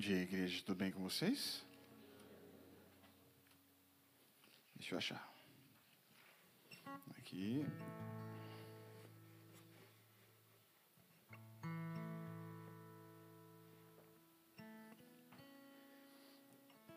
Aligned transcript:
Dia, 0.00 0.22
igreja. 0.22 0.62
Tudo 0.64 0.78
bem 0.78 0.90
com 0.90 1.02
vocês? 1.02 1.62
Deixa 4.74 4.94
eu 4.94 4.98
achar. 4.98 5.30
Aqui. 7.18 7.66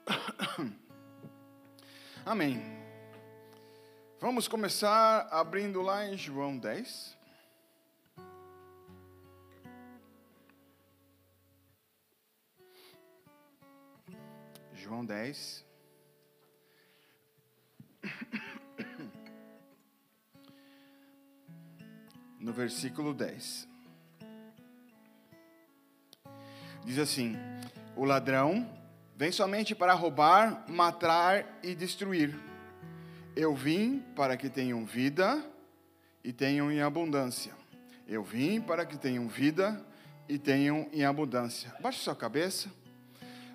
Amém. 2.26 2.64
Vamos 4.22 4.48
começar 4.48 5.28
abrindo 5.30 5.82
lá 5.82 6.08
em 6.08 6.18
João 6.18 6.58
10. 6.58 7.18
João 14.84 15.06
10. 15.06 15.66
No 22.38 22.52
versículo 22.52 23.14
10. 23.14 23.66
Diz 26.84 27.00
assim: 27.00 27.38
O 27.96 28.04
ladrão 28.04 28.70
vem 29.16 29.32
somente 29.32 29.74
para 29.74 29.94
roubar, 29.94 30.70
matar 30.70 31.60
e 31.64 31.74
destruir. 31.74 32.38
Eu 33.38 33.56
vim 33.56 34.00
para 34.14 34.36
que 34.36 34.50
tenham 34.50 34.86
vida 34.86 35.42
e 36.22 36.34
tenham 36.34 36.70
em 36.70 36.82
abundância. 36.82 37.54
Eu 38.06 38.22
vim 38.22 38.60
para 38.60 38.86
que 38.86 38.98
tenham 38.98 39.30
vida 39.30 39.82
e 40.28 40.38
tenham 40.38 40.90
em 40.92 41.06
abundância. 41.06 41.74
Baixe 41.80 42.00
sua 42.00 42.18
cabeça. 42.18 42.83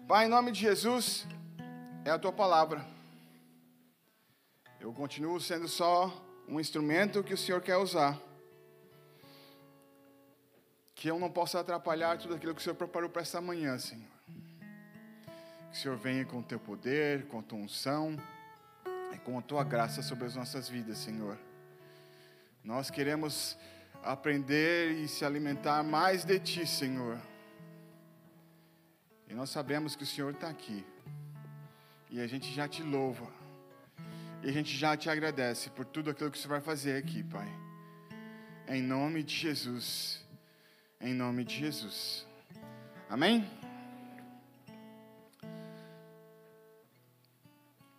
Pai, 0.09 0.25
em 0.25 0.29
nome 0.31 0.53
de 0.53 0.61
Jesus, 0.61 1.27
é 2.03 2.11
a 2.11 2.19
tua 2.19 2.33
palavra. 2.33 2.83
Eu 4.81 4.91
continuo 4.91 5.39
sendo 5.39 5.69
só 5.69 6.11
um 6.49 6.59
instrumento 6.59 7.23
que 7.23 7.35
o 7.35 7.37
Senhor 7.37 7.61
quer 7.61 7.77
usar. 7.77 8.19
Que 10.95 11.09
eu 11.11 11.19
não 11.19 11.31
possa 11.31 11.61
atrapalhar 11.61 12.17
tudo 12.17 12.35
aquilo 12.35 12.55
que 12.55 12.61
o 12.63 12.65
Senhor 12.65 12.75
preparou 12.75 13.11
para 13.11 13.21
essa 13.21 13.39
manhã, 13.39 13.79
Senhor. 13.79 14.09
Que 15.71 15.77
o 15.77 15.83
Senhor 15.83 15.99
venha 15.99 16.25
com 16.25 16.39
o 16.39 16.43
teu 16.43 16.59
poder, 16.59 17.27
com 17.27 17.41
a 17.41 17.43
tua 17.43 17.59
unção 17.59 18.17
e 19.13 19.19
com 19.19 19.39
a 19.39 19.43
tua 19.43 19.63
graça 19.63 20.01
sobre 20.01 20.25
as 20.25 20.35
nossas 20.35 20.71
vidas, 20.71 20.97
Senhor. 20.97 21.39
Nós 22.65 22.91
queremos 22.91 23.59
aprender 24.03 24.91
e 24.91 25.07
se 25.07 25.23
alimentar 25.23 25.83
mais 25.83 26.25
de 26.25 26.41
ti, 26.41 26.67
Senhor. 26.67 27.21
E 29.29 29.35
nós 29.35 29.51
sabemos 29.51 29.95
que 29.95 30.03
o 30.03 30.07
Senhor 30.07 30.33
está 30.33 30.49
aqui. 30.49 30.85
E 32.11 32.21
a 32.21 32.27
gente 32.27 32.51
já 32.53 32.67
te 32.67 32.83
louva. 32.83 33.31
E 34.43 34.49
a 34.49 34.53
gente 34.53 34.75
já 34.75 34.97
te 34.97 35.11
agradece 35.11 35.69
por 35.71 35.85
tudo 35.85 36.11
aquilo 36.11 36.31
que 36.31 36.39
você 36.39 36.49
vai 36.49 36.61
fazer 36.61 36.97
aqui, 36.97 37.23
Pai. 37.23 37.49
Em 38.67 38.83
nome 38.83 39.23
de 39.23 39.35
Jesus. 39.35 40.25
Em 41.01 41.13
nome 41.13 41.45
de 41.45 41.57
Jesus. 41.57 42.27
Amém? 43.11 43.49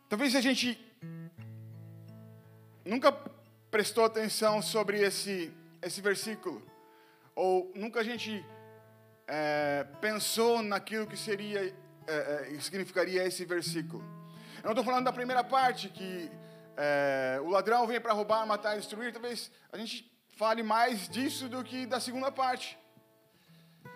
Talvez 0.07 0.35
a 0.35 0.41
gente 0.41 0.79
nunca 2.83 3.11
prestou 3.69 4.03
atenção 4.03 4.61
sobre 4.61 4.99
esse, 4.99 5.53
esse 5.79 6.01
versículo. 6.01 6.59
Ou 7.35 7.71
nunca 7.75 7.99
a 7.99 8.03
gente 8.03 8.43
é, 9.29 9.85
pensou 10.01 10.63
naquilo 10.63 11.05
que 11.05 11.15
seria, 11.15 11.73
é, 12.07 12.53
é, 12.55 12.59
significaria 12.59 13.23
esse 13.23 13.45
versículo. 13.45 14.03
Eu 14.57 14.63
não 14.63 14.71
estou 14.71 14.83
falando 14.83 15.05
da 15.05 15.13
primeira 15.13 15.43
parte, 15.43 15.87
que 15.87 16.31
é, 16.75 17.39
o 17.43 17.49
ladrão 17.49 17.85
vem 17.85 18.01
para 18.01 18.11
roubar, 18.11 18.45
matar 18.47 18.75
e 18.75 18.79
destruir. 18.79 19.13
Talvez 19.13 19.51
a 19.71 19.77
gente 19.77 20.11
fale 20.35 20.63
mais 20.63 21.07
disso 21.07 21.47
do 21.47 21.63
que 21.63 21.85
da 21.85 21.99
segunda 21.99 22.31
parte. 22.31 22.77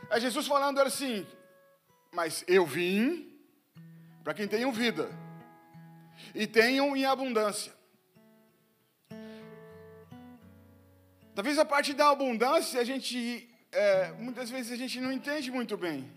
É 0.09 0.19
Jesus 0.19 0.45
falando 0.45 0.79
assim, 0.79 1.25
mas 2.13 2.45
eu 2.47 2.65
vim 2.65 3.35
para 4.23 4.35
quem 4.35 4.47
tenham 4.47 4.71
vida 4.71 5.09
e 6.35 6.45
tenham 6.45 6.95
em 6.95 7.05
abundância. 7.05 7.73
Talvez 11.33 11.57
a 11.57 11.65
parte 11.65 11.93
da 11.93 12.11
abundância 12.11 12.79
a 12.79 12.83
gente 12.83 13.49
é, 13.73 14.11
muitas 14.19 14.49
vezes 14.49 14.71
a 14.71 14.75
gente 14.75 15.01
não 15.01 15.11
entende 15.11 15.51
muito 15.51 15.75
bem. 15.75 16.09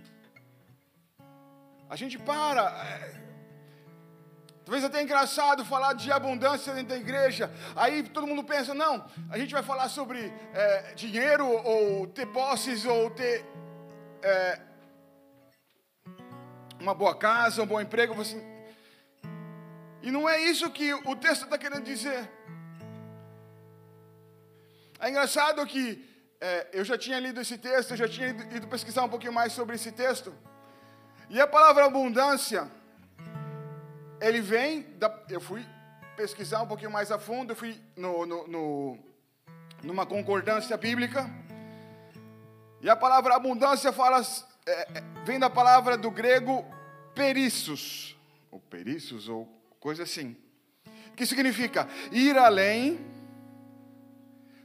A 1.89 1.97
gente 1.97 2.19
para. 2.19 2.65
É, 2.85 3.21
talvez 4.65 4.85
até 4.85 4.99
é 4.99 5.03
engraçado 5.03 5.65
falar 5.65 5.95
de 5.95 6.13
abundância 6.13 6.75
dentro 6.75 6.91
da 6.91 6.97
igreja. 6.97 7.51
Aí 7.75 8.03
todo 8.03 8.27
mundo 8.27 8.45
pensa, 8.45 8.75
não, 8.75 9.09
a 9.31 9.39
gente 9.39 9.53
vai 9.53 9.63
falar 9.63 9.89
sobre 9.89 10.33
é, 10.53 10.95
dinheiro, 10.95 11.47
ou 11.47 12.07
ter 12.09 12.27
posses, 12.27 12.85
ou 12.85 13.11
ter 13.11 13.45
é, 14.23 14.61
uma 16.79 16.95
boa 16.95 17.17
casa, 17.17 17.63
um 17.63 17.67
bom 17.67 17.81
emprego. 17.81 18.21
Assim. 18.21 18.43
E 20.03 20.11
não 20.11 20.29
é 20.29 20.43
isso 20.43 20.71
que 20.71 20.93
o 20.93 21.17
texto 21.17 21.45
está 21.45 21.57
querendo 21.57 21.85
dizer. 21.85 22.31
É 24.99 25.09
engraçado 25.09 25.65
que 25.67 26.16
é, 26.41 26.69
eu 26.73 26.85
já 26.85 26.99
tinha 26.99 27.19
lido 27.19 27.41
esse 27.41 27.57
texto, 27.57 27.93
eu 27.93 27.97
já 27.97 28.09
tinha 28.09 28.29
ido, 28.29 28.57
ido 28.57 28.69
pesquisar 28.69 29.05
um 29.05 29.09
pouquinho 29.09 29.33
mais 29.33 29.53
sobre 29.53 29.77
esse 29.77 29.91
texto. 29.93 30.35
E 31.29 31.41
a 31.41 31.47
palavra 31.47 31.85
abundância, 31.87 32.71
ele 34.21 34.41
vem, 34.41 34.83
da, 34.99 35.13
eu 35.29 35.41
fui 35.41 35.67
pesquisar 36.17 36.63
um 36.63 36.67
pouquinho 36.67 36.91
mais 36.91 37.11
a 37.11 37.19
fundo, 37.19 37.53
eu 37.53 37.57
fui 37.57 37.81
no, 37.97 38.25
no, 38.27 38.47
no, 38.47 38.99
numa 39.83 40.07
concordância 40.07 40.77
bíblica. 40.77 41.29
E 42.81 42.89
a 42.89 42.97
palavra 42.97 43.35
abundância 43.35 43.93
fala, 43.93 44.23
é, 44.67 44.71
é, 44.71 44.87
vem 45.25 45.39
da 45.39 45.51
palavra 45.51 45.97
do 45.97 46.11
grego 46.11 46.65
perissos, 47.15 48.17
ou 48.51 48.61
perissos, 48.61 49.29
ou 49.29 49.49
coisa 49.81 50.03
assim, 50.03 50.37
que 51.17 51.25
significa 51.25 51.89
ir 52.13 52.37
além 52.37 53.16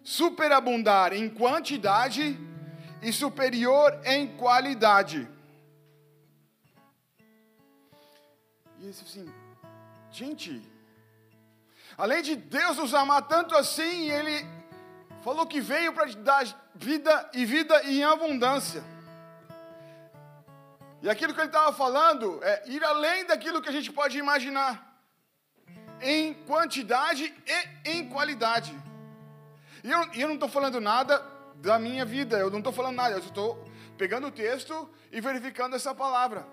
superabundar 0.04 1.14
em 1.14 1.30
quantidade 1.30 2.40
e 3.02 3.12
superior 3.12 4.00
em 4.06 4.28
qualidade. 4.36 5.28
E 8.80 8.90
isso 8.90 9.04
assim, 9.04 9.32
gente, 10.12 10.62
além 11.98 12.22
de 12.22 12.36
Deus 12.36 12.78
nos 12.78 12.94
amar 12.94 13.24
tanto 13.24 13.56
assim, 13.56 14.10
Ele 14.10 14.46
falou 15.22 15.46
que 15.46 15.62
veio 15.62 15.94
para 15.94 16.06
dar 16.14 16.46
vida 16.74 17.30
e 17.34 17.46
vida 17.46 17.84
em 17.84 18.04
abundância. 18.04 18.84
E 21.02 21.10
aquilo 21.10 21.34
que 21.34 21.40
ele 21.40 21.48
estava 21.48 21.74
falando 21.74 22.44
é 22.44 22.64
ir 22.68 22.84
além 22.84 23.26
daquilo 23.26 23.62
que 23.62 23.70
a 23.70 23.72
gente 23.72 23.92
pode 23.92 24.20
imaginar, 24.20 25.00
em 26.00 26.34
quantidade 26.34 27.34
e 27.48 27.92
em 27.92 28.08
qualidade. 28.08 28.72
E 29.84 29.92
eu, 29.92 30.14
eu 30.14 30.28
não 30.28 30.36
estou 30.36 30.50
falando 30.50 30.80
nada 30.80 31.24
da 31.56 31.78
minha 31.80 32.06
vida, 32.06 32.38
eu 32.38 32.50
não 32.50 32.60
estou 32.60 32.74
falando 32.74 32.96
nada, 32.96 33.16
eu 33.16 33.20
estou 33.20 33.68
pegando 33.98 34.28
o 34.28 34.32
texto 34.32 34.90
e 35.12 35.22
verificando 35.22 35.76
essa 35.76 35.94
palavra. 35.94 36.46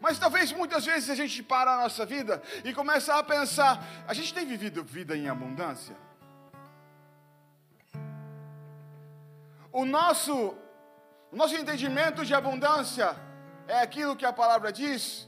Mas 0.00 0.18
talvez 0.18 0.52
muitas 0.52 0.84
vezes 0.84 1.08
a 1.08 1.14
gente 1.14 1.42
para 1.42 1.72
a 1.72 1.82
nossa 1.82 2.04
vida 2.04 2.42
e 2.62 2.74
começa 2.74 3.14
a 3.14 3.22
pensar: 3.22 3.82
a 4.06 4.12
gente 4.12 4.34
tem 4.34 4.44
vivido 4.46 4.84
vida 4.84 5.16
em 5.16 5.28
abundância? 5.28 5.96
O 9.72 9.84
nosso, 9.84 10.54
o 11.32 11.36
nosso 11.36 11.56
entendimento 11.56 12.24
de 12.24 12.34
abundância 12.34 13.16
é 13.66 13.80
aquilo 13.80 14.14
que 14.14 14.26
a 14.26 14.32
palavra 14.32 14.70
diz? 14.70 15.26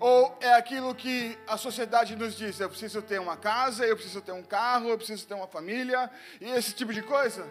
Ou 0.00 0.36
é 0.40 0.54
aquilo 0.54 0.94
que 0.94 1.36
a 1.46 1.56
sociedade 1.56 2.14
nos 2.14 2.36
diz: 2.36 2.60
eu 2.60 2.68
preciso 2.68 3.02
ter 3.02 3.20
uma 3.20 3.36
casa, 3.36 3.84
eu 3.84 3.96
preciso 3.96 4.20
ter 4.20 4.32
um 4.32 4.42
carro, 4.42 4.88
eu 4.88 4.96
preciso 4.96 5.26
ter 5.26 5.34
uma 5.34 5.48
família, 5.48 6.10
e 6.40 6.48
esse 6.50 6.72
tipo 6.72 6.92
de 6.92 7.02
coisa? 7.02 7.46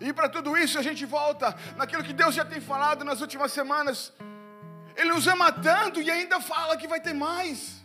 E 0.00 0.12
para 0.12 0.28
tudo 0.28 0.56
isso 0.56 0.78
a 0.78 0.82
gente 0.82 1.04
volta 1.04 1.56
naquilo 1.76 2.04
que 2.04 2.12
Deus 2.12 2.32
já 2.34 2.44
tem 2.44 2.60
falado 2.60 3.04
nas 3.04 3.20
últimas 3.20 3.52
semanas. 3.52 4.12
Ele 4.94 5.10
nos 5.10 5.26
ama 5.26 5.50
tanto 5.50 6.00
e 6.00 6.08
ainda 6.08 6.40
fala 6.40 6.76
que 6.76 6.86
vai 6.86 7.00
ter 7.00 7.14
mais. 7.14 7.77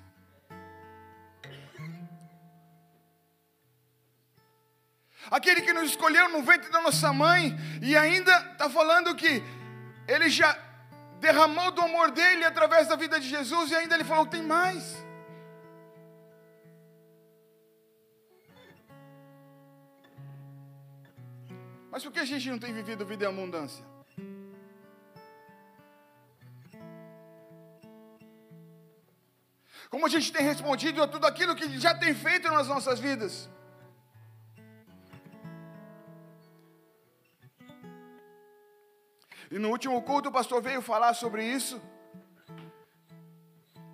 aquele 5.30 5.62
que 5.62 5.74
nos 5.74 5.92
escolheu 5.92 6.30
no 6.30 6.42
ventre 6.44 6.70
da 6.72 6.81
nossa 6.81 7.12
mãe, 7.14 7.56
e 7.81 7.96
ainda 7.96 8.36
está 8.52 8.70
falando 8.70 9.16
que 9.16 9.44
ele 10.08 10.30
já 10.30 10.58
derramou 11.20 11.72
do 11.72 11.81
amor 11.81 12.12
dele 12.12 12.44
através 12.44 12.88
da 12.88 12.96
vida 12.96 13.20
de 13.20 13.28
Jesus, 13.28 13.72
e 13.72 13.75
ainda 13.75 13.96
ele 13.96 14.04
falou: 14.04 14.25
tem 14.25 14.44
mais. 14.44 15.04
Mas 21.90 22.04
por 22.04 22.12
que 22.12 22.19
a 22.19 22.26
gente 22.26 22.50
não 22.50 22.58
tem 22.58 22.74
vivido 22.74 23.06
vida 23.06 23.26
em 23.26 23.28
abundância? 23.28 23.86
Como 29.92 30.08
a 30.08 30.10
gente 30.10 30.34
tem 30.34 30.44
respondido 30.44 31.04
a 31.04 31.08
tudo 31.08 31.28
aquilo 31.28 31.56
que 31.56 31.80
já 31.80 31.94
tem 31.94 32.16
feito 32.16 32.52
nas 32.52 32.68
nossas 32.68 33.00
vidas? 33.00 33.48
E 39.54 39.60
no 39.60 39.70
último 39.70 40.02
culto 40.02 40.30
o 40.30 40.32
pastor 40.32 40.64
veio 40.64 40.82
falar 40.82 41.14
sobre 41.14 41.46
isso. 41.46 41.80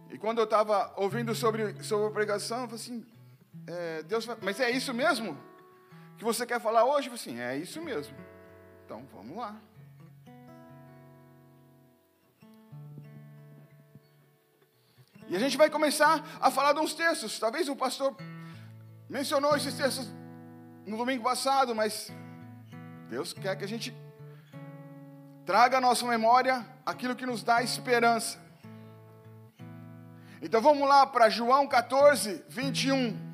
E 0.10 0.18
quando 0.18 0.38
eu 0.38 0.46
estava 0.46 0.94
ouvindo 0.96 1.36
sobre, 1.36 1.84
sobre 1.84 2.08
a 2.08 2.12
pregação, 2.12 2.62
eu 2.62 2.70
falei 2.70 2.82
assim, 2.82 3.06
é, 3.68 4.02
Deus, 4.04 4.26
mas 4.42 4.58
é 4.62 4.72
isso 4.72 4.94
mesmo 4.94 5.38
que 6.18 6.24
você 6.24 6.46
quer 6.46 6.62
falar 6.62 6.86
hoje? 6.86 7.10
Eu 7.10 7.18
falei 7.18 7.34
assim, 7.34 7.42
é 7.42 7.58
isso 7.58 7.82
mesmo. 7.82 8.16
Então 8.86 9.06
vamos 9.14 9.36
lá. 9.36 9.54
E 15.28 15.36
a 15.36 15.40
gente 15.40 15.58
vai 15.58 15.70
começar 15.70 16.24
a 16.40 16.50
falar 16.50 16.72
de 16.72 16.80
uns 16.80 16.94
textos. 16.94 17.38
Talvez 17.38 17.68
o 17.68 17.76
pastor 17.76 18.16
mencionou 19.10 19.58
esses 19.58 19.74
textos 19.74 20.08
no 20.86 20.96
domingo 20.96 21.22
passado, 21.22 21.76
mas 21.76 22.10
Deus 23.10 23.34
quer 23.34 23.58
que 23.58 23.66
a 23.66 23.68
gente 23.68 23.94
traga 25.46 25.78
à 25.78 25.82
nossa 25.82 26.06
memória 26.06 26.66
aquilo 26.86 27.16
que 27.16 27.26
nos 27.26 27.44
dá 27.44 27.62
esperança. 27.64 28.40
Então 30.42 30.62
vamos 30.62 30.88
lá 30.88 31.06
para 31.06 31.30
João 31.30 31.68
14, 31.68 32.44
21. 32.48 33.30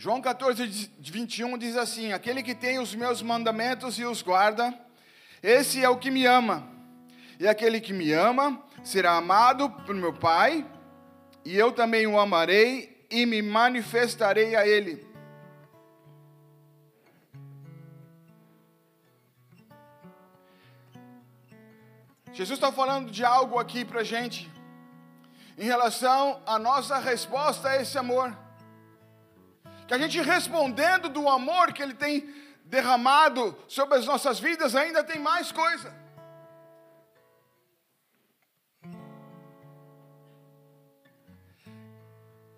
João 0.00 0.20
14, 0.20 0.92
21 1.00 1.58
diz 1.58 1.76
assim: 1.76 2.12
Aquele 2.12 2.42
que 2.42 2.54
tem 2.54 2.78
os 2.78 2.94
meus 2.94 3.20
mandamentos 3.20 3.98
e 3.98 4.04
os 4.04 4.22
guarda, 4.22 4.72
esse 5.42 5.82
é 5.82 5.88
o 5.88 5.98
que 5.98 6.10
me 6.10 6.24
ama. 6.24 6.77
E 7.38 7.46
aquele 7.46 7.80
que 7.80 7.92
me 7.92 8.12
ama 8.12 8.60
será 8.82 9.12
amado 9.12 9.70
por 9.86 9.94
meu 9.94 10.12
Pai, 10.12 10.66
e 11.44 11.56
eu 11.56 11.70
também 11.70 12.06
o 12.06 12.18
amarei 12.18 13.06
e 13.10 13.24
me 13.24 13.40
manifestarei 13.40 14.56
a 14.56 14.66
ele. 14.66 15.06
Jesus 22.32 22.56
está 22.56 22.70
falando 22.70 23.10
de 23.10 23.24
algo 23.24 23.58
aqui 23.58 23.84
para 23.84 24.00
a 24.00 24.04
gente, 24.04 24.48
em 25.56 25.64
relação 25.64 26.40
à 26.46 26.58
nossa 26.58 26.98
resposta 26.98 27.68
a 27.68 27.82
esse 27.82 27.98
amor. 27.98 28.36
Que 29.88 29.94
a 29.94 29.98
gente 29.98 30.20
respondendo 30.20 31.08
do 31.08 31.28
amor 31.28 31.72
que 31.72 31.82
Ele 31.82 31.94
tem 31.94 32.32
derramado 32.64 33.56
sobre 33.66 33.96
as 33.96 34.06
nossas 34.06 34.38
vidas, 34.38 34.76
ainda 34.76 35.02
tem 35.02 35.18
mais 35.18 35.50
coisa. 35.50 35.92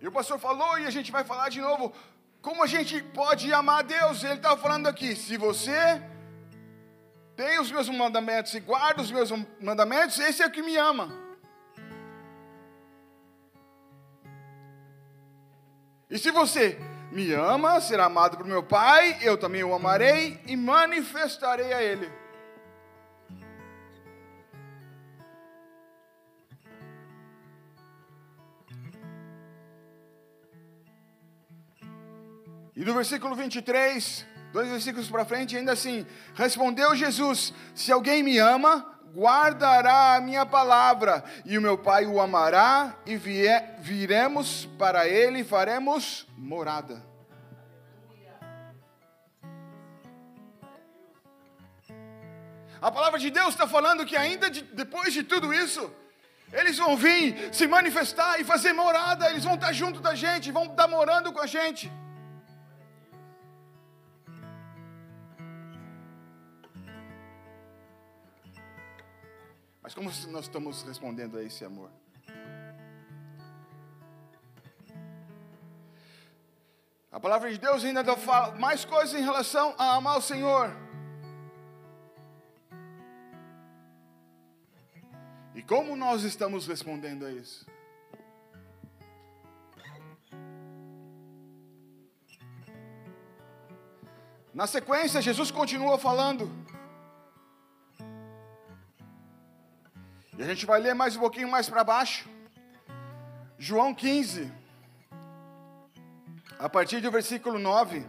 E 0.01 0.09
o 0.09 0.13
pastor 0.13 0.39
falou, 0.39 0.79
e 0.79 0.87
a 0.87 0.91
gente 0.91 1.13
vai 1.13 1.25
falar 1.25 1.49
de 1.51 1.61
novo, 1.61 1.93
como 2.41 2.63
a 2.63 2.67
gente 2.67 3.03
pode 3.03 3.53
amar 3.53 3.81
a 3.81 3.83
Deus. 3.83 4.25
Ele 4.25 4.35
estava 4.35 4.57
falando 4.57 4.87
aqui: 4.87 5.15
se 5.15 5.37
você 5.37 6.03
tem 7.37 7.61
os 7.61 7.71
meus 7.71 7.89
mandamentos 7.89 8.55
e 8.55 8.61
guarda 8.61 9.03
os 9.03 9.11
meus 9.11 9.31
mandamentos, 9.61 10.19
esse 10.19 10.43
é 10.43 10.47
o 10.47 10.51
que 10.51 10.63
me 10.63 10.77
ama. 10.77 11.11
E 16.09 16.19
se 16.19 16.31
você 16.31 16.79
me 17.13 17.33
ama, 17.33 17.81
será 17.81 18.07
amado 18.07 18.37
por 18.37 18.47
meu 18.47 18.63
Pai, 18.63 19.19
eu 19.23 19.39
também 19.39 19.63
o 19.63 19.75
amarei 19.75 20.41
e 20.47 20.57
manifestarei 20.57 21.73
a 21.73 21.83
Ele. 21.83 22.20
E 32.81 32.85
no 32.85 32.95
versículo 32.95 33.37
23, 33.37 34.25
dois 34.55 34.67
versículos 34.71 35.07
para 35.07 35.23
frente, 35.23 35.55
ainda 35.55 35.73
assim: 35.73 36.07
Respondeu 36.35 36.97
Jesus: 36.97 37.53
Se 37.75 37.93
alguém 37.93 38.23
me 38.23 38.39
ama, 38.39 38.99
guardará 39.15 40.15
a 40.15 40.21
minha 40.23 40.47
palavra, 40.47 41.23
e 41.45 41.59
o 41.59 41.61
meu 41.61 41.77
Pai 41.77 42.07
o 42.07 42.19
amará, 42.19 42.97
e 43.05 43.19
vier, 43.19 43.77
viremos 43.81 44.65
para 44.79 45.07
ele 45.07 45.41
e 45.41 45.45
faremos 45.45 46.27
morada. 46.39 47.03
A 52.81 52.91
palavra 52.91 53.19
de 53.19 53.29
Deus 53.29 53.51
está 53.51 53.69
falando 53.69 54.07
que 54.07 54.17
ainda 54.17 54.49
de, 54.49 54.63
depois 54.63 55.13
de 55.13 55.23
tudo 55.23 55.53
isso, 55.53 55.93
eles 56.51 56.79
vão 56.79 56.97
vir 56.97 57.51
se 57.53 57.67
manifestar 57.67 58.41
e 58.41 58.45
fazer 58.45 58.73
morada, 58.73 59.29
eles 59.29 59.45
vão 59.45 59.57
estar 59.57 59.71
junto 59.71 60.01
da 60.01 60.15
gente, 60.15 60.51
vão 60.51 60.65
estar 60.65 60.89
morando 60.89 61.31
com 61.31 61.41
a 61.41 61.47
gente. 61.47 61.93
Mas 69.91 69.95
como 69.97 70.33
nós 70.33 70.45
estamos 70.45 70.83
respondendo 70.85 71.37
a 71.37 71.43
esse 71.43 71.65
amor? 71.65 71.91
A 77.11 77.19
palavra 77.19 77.51
de 77.51 77.59
Deus 77.59 77.85
ainda 77.85 78.05
fala 78.17 78.55
mais 78.55 78.85
coisas 78.85 79.21
em 79.21 79.25
relação 79.25 79.75
a 79.77 79.97
amar 79.97 80.17
o 80.17 80.23
Senhor. 80.23 80.71
E 85.57 85.63
como 85.65 85.97
nós 85.97 86.23
estamos 86.23 86.69
respondendo 86.69 87.27
a 87.27 87.33
isso? 87.33 87.67
Na 94.55 94.69
sequência, 94.69 95.21
Jesus 95.21 95.51
continua 95.51 95.99
falando. 95.99 96.60
E 100.41 100.43
a 100.43 100.47
gente 100.47 100.65
vai 100.65 100.81
ler 100.81 100.95
mais 100.95 101.17
um 101.17 101.21
pouquinho 101.21 101.51
mais 101.51 101.69
para 101.69 101.85
baixo. 101.85 102.27
João 103.59 103.95
15, 103.95 104.51
a 106.59 106.67
partir 106.67 107.03
do 107.03 107.11
versículo 107.11 107.59
9. 107.59 108.03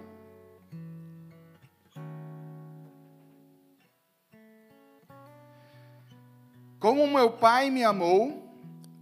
Como 6.80 7.06
meu 7.06 7.32
Pai 7.34 7.70
me 7.70 7.84
amou, 7.84 8.50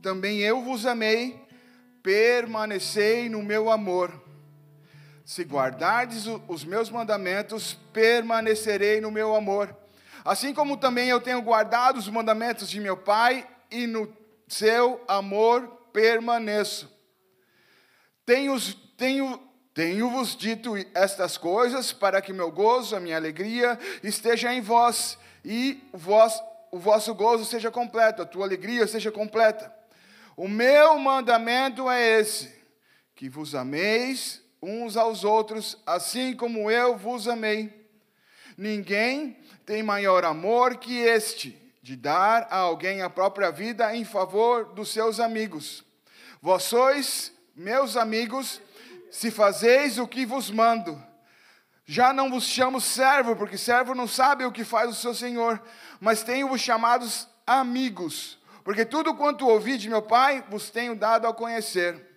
também 0.01 0.39
eu 0.39 0.63
vos 0.63 0.87
amei, 0.87 1.39
permanecei 2.01 3.29
no 3.29 3.43
meu 3.43 3.69
amor. 3.69 4.11
Se 5.23 5.43
guardardes 5.43 6.25
os 6.47 6.65
meus 6.65 6.89
mandamentos, 6.89 7.75
permanecerei 7.93 8.99
no 8.99 9.11
meu 9.11 9.35
amor 9.35 9.78
Assim 10.29 10.53
como 10.53 10.77
também 10.77 11.09
eu 11.09 11.19
tenho 11.19 11.41
guardado 11.41 11.97
os 11.97 12.07
mandamentos 12.07 12.69
de 12.69 12.79
meu 12.79 12.95
Pai 12.95 13.49
e 13.71 13.87
no 13.87 14.15
seu 14.47 15.03
amor 15.07 15.67
permaneço. 15.91 16.87
Tenho-vos 18.27 18.77
tenho, 18.95 19.41
tenho 19.73 20.23
dito 20.37 20.75
estas 20.93 21.35
coisas 21.35 21.91
para 21.91 22.21
que 22.21 22.31
meu 22.31 22.51
gozo, 22.51 22.95
a 22.95 22.99
minha 22.99 23.15
alegria 23.15 23.79
esteja 24.03 24.53
em 24.53 24.61
vós 24.61 25.17
e 25.43 25.81
o 25.91 26.77
vosso 26.77 27.15
gozo 27.15 27.43
seja 27.43 27.71
completo, 27.71 28.21
a 28.21 28.25
tua 28.27 28.45
alegria 28.45 28.85
seja 28.85 29.11
completa. 29.11 29.73
O 30.37 30.47
meu 30.47 30.99
mandamento 30.99 31.89
é 31.89 32.19
esse: 32.19 32.53
que 33.15 33.27
vos 33.27 33.55
ameis 33.55 34.43
uns 34.61 34.95
aos 34.95 35.23
outros, 35.23 35.75
assim 35.87 36.35
como 36.35 36.69
eu 36.69 36.95
vos 36.95 37.27
amei. 37.27 37.79
Ninguém 38.55 39.39
tem 39.69 39.83
maior 39.83 40.25
amor 40.25 40.77
que 40.77 40.97
este, 40.97 41.55
de 41.83 41.95
dar 41.95 42.47
a 42.49 42.57
alguém 42.57 43.03
a 43.03 43.09
própria 43.09 43.51
vida 43.51 43.95
em 43.95 44.03
favor 44.03 44.73
dos 44.73 44.89
seus 44.89 45.19
amigos. 45.19 45.85
Vós 46.41 46.63
sois 46.63 47.31
meus 47.55 47.95
amigos, 47.95 48.59
se 49.11 49.29
fazeis 49.29 49.99
o 49.99 50.07
que 50.07 50.25
vos 50.25 50.49
mando. 50.49 50.99
Já 51.85 52.11
não 52.11 52.31
vos 52.31 52.45
chamo 52.45 52.81
servo, 52.81 53.35
porque 53.35 53.59
servo 53.59 53.93
não 53.93 54.07
sabe 54.07 54.43
o 54.43 54.51
que 54.51 54.63
faz 54.63 54.89
o 54.89 54.99
seu 54.99 55.13
senhor, 55.13 55.61
mas 55.99 56.23
tenho-vos 56.23 56.61
chamados 56.61 57.27
amigos, 57.45 58.39
porque 58.63 58.83
tudo 58.83 59.13
quanto 59.13 59.47
ouvi 59.47 59.77
de 59.77 59.87
meu 59.87 60.01
Pai 60.01 60.43
vos 60.49 60.71
tenho 60.71 60.95
dado 60.95 61.27
a 61.27 61.33
conhecer. 61.33 62.07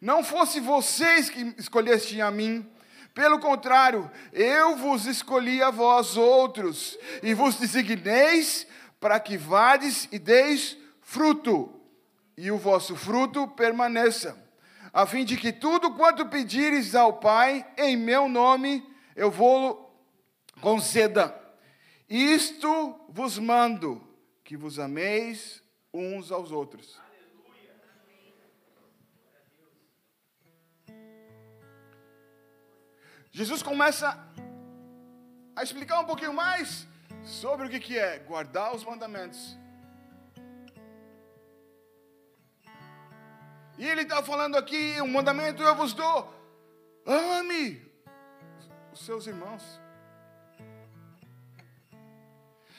Não 0.00 0.24
fosse 0.24 0.58
vocês 0.58 1.30
que 1.30 1.54
escolhessem 1.56 2.20
a 2.20 2.32
mim, 2.32 2.68
Pelo 3.14 3.38
contrário, 3.38 4.10
eu 4.32 4.76
vos 4.76 5.06
escolhi 5.06 5.62
a 5.62 5.70
vós 5.70 6.16
outros, 6.16 6.98
e 7.22 7.34
vos 7.34 7.56
designeis 7.56 8.66
para 9.00 9.18
que 9.18 9.36
vades 9.36 10.08
e 10.12 10.18
deis 10.18 10.76
fruto, 11.00 11.80
e 12.36 12.50
o 12.50 12.58
vosso 12.58 12.94
fruto 12.94 13.48
permaneça, 13.48 14.36
a 14.92 15.06
fim 15.06 15.24
de 15.24 15.36
que 15.36 15.52
tudo 15.52 15.94
quanto 15.94 16.26
pedires 16.26 16.94
ao 16.94 17.14
Pai, 17.14 17.66
em 17.76 17.96
meu 17.96 18.28
nome, 18.28 18.86
eu 19.16 19.30
vou 19.30 19.90
conceda. 20.60 21.34
Isto 22.08 23.00
vos 23.08 23.38
mando, 23.38 24.02
que 24.44 24.56
vos 24.56 24.78
ameis 24.78 25.62
uns 25.92 26.30
aos 26.30 26.50
outros. 26.50 26.98
Jesus 33.32 33.62
começa 33.62 34.18
a 35.54 35.62
explicar 35.62 36.00
um 36.00 36.04
pouquinho 36.04 36.34
mais 36.34 36.86
sobre 37.22 37.66
o 37.66 37.70
que, 37.70 37.78
que 37.78 37.96
é 37.96 38.18
guardar 38.18 38.74
os 38.74 38.84
mandamentos. 38.84 39.56
E 43.78 43.86
ele 43.86 44.02
está 44.02 44.22
falando 44.22 44.56
aqui: 44.56 45.00
um 45.00 45.08
mandamento 45.08 45.62
eu 45.62 45.76
vos 45.76 45.92
dou, 45.92 46.34
ame 47.06 47.80
os 48.92 49.00
seus 49.04 49.26
irmãos. 49.28 49.80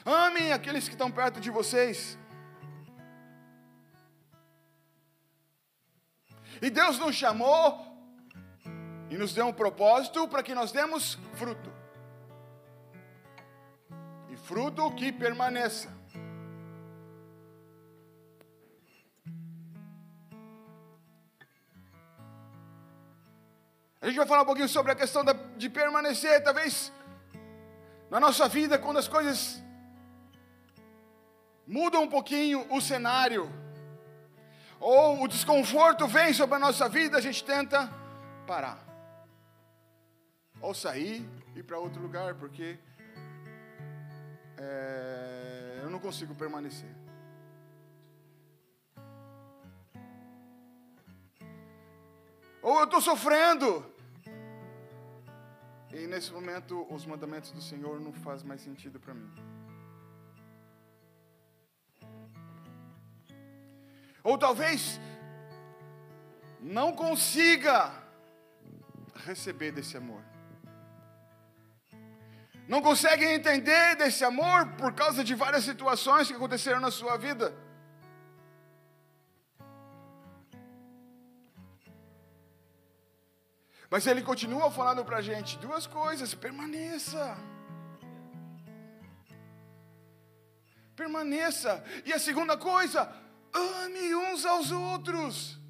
Amem 0.04 0.52
aqueles 0.52 0.88
que 0.88 0.96
estão 0.96 1.10
perto 1.10 1.40
de 1.40 1.50
vocês. 1.50 2.18
E 6.62 6.70
Deus 6.70 7.00
nos 7.00 7.16
chamou 7.16 7.91
e 9.12 9.18
nos 9.18 9.34
deu 9.34 9.46
um 9.46 9.54
propósito 9.54 10.26
para 10.26 10.42
que 10.42 10.56
nós 10.56 10.72
demos 10.72 11.20
fruto. 11.34 11.70
E 14.30 14.38
fruto 14.38 14.90
que 14.96 15.12
permaneça. 15.12 15.90
A 24.00 24.08
gente 24.08 24.16
vai 24.16 24.26
falar 24.26 24.44
um 24.44 24.46
pouquinho 24.46 24.70
sobre 24.70 24.94
a 24.94 24.96
questão 24.96 25.26
de 25.58 25.70
permanecer, 25.70 26.42
talvez 26.42 26.94
na 28.10 28.18
nossa 28.18 28.48
vida, 28.48 28.80
quando 28.80 28.98
as 28.98 29.10
coisas 29.10 29.62
mudam 31.68 32.04
um 32.04 32.08
pouquinho 32.08 32.66
o 32.70 32.80
cenário, 32.80 33.52
ou 34.80 35.22
o 35.22 35.28
desconforto 35.28 36.08
vem 36.08 36.34
sobre 36.34 36.56
a 36.56 36.60
nossa 36.60 36.88
vida, 36.88 37.18
a 37.18 37.22
gente 37.22 37.44
tenta 37.44 37.94
parar 38.48 38.91
ou 40.62 40.74
sair 40.74 41.28
e 41.56 41.60
ir 41.60 41.64
para 41.64 41.80
outro 41.80 42.02
lugar, 42.02 42.36
porque 42.36 42.78
é, 44.58 45.82
eu 45.84 45.90
não 45.90 46.00
consigo 46.00 46.36
permanecer. 46.36 46.90
Ou 52.62 52.78
eu 52.80 52.84
estou 52.86 53.02
sofrendo. 53.02 53.92
E 55.92 56.08
nesse 56.08 56.32
momento 56.32 56.86
os 56.94 57.06
mandamentos 57.06 57.52
do 57.52 57.62
Senhor 57.62 58.00
não 58.00 58.14
fazem 58.14 58.48
mais 58.48 58.62
sentido 58.62 59.00
para 59.00 59.14
mim. 59.14 59.30
Ou 64.24 64.38
talvez 64.38 65.00
não 66.60 66.94
consiga 66.94 67.92
receber 69.26 69.72
desse 69.72 69.98
amor 69.98 70.31
não 72.68 72.82
conseguem 72.82 73.34
entender 73.34 73.96
desse 73.96 74.24
amor 74.24 74.68
por 74.78 74.94
causa 74.94 75.24
de 75.24 75.36
várias 75.36 75.64
situações 75.64 76.28
que 76.28 76.34
aconteceram 76.34 76.80
na 76.80 76.92
sua 76.92 77.18
vida. 77.18 77.54
Mas 83.90 84.08
ele 84.08 84.22
continua 84.22 84.72
falando 84.72 85.04
para 85.04 85.18
a 85.18 85.22
gente 85.22 85.58
duas 85.58 85.86
coisas: 85.86 86.34
permaneça. 86.34 87.38
Permaneça. 90.96 91.84
E 92.06 92.14
a 92.14 92.20
segunda 92.20 92.56
coisa, 92.56 93.14
ame 93.54 94.16
uns 94.16 94.46
aos 94.46 94.72
outros. 94.72 95.61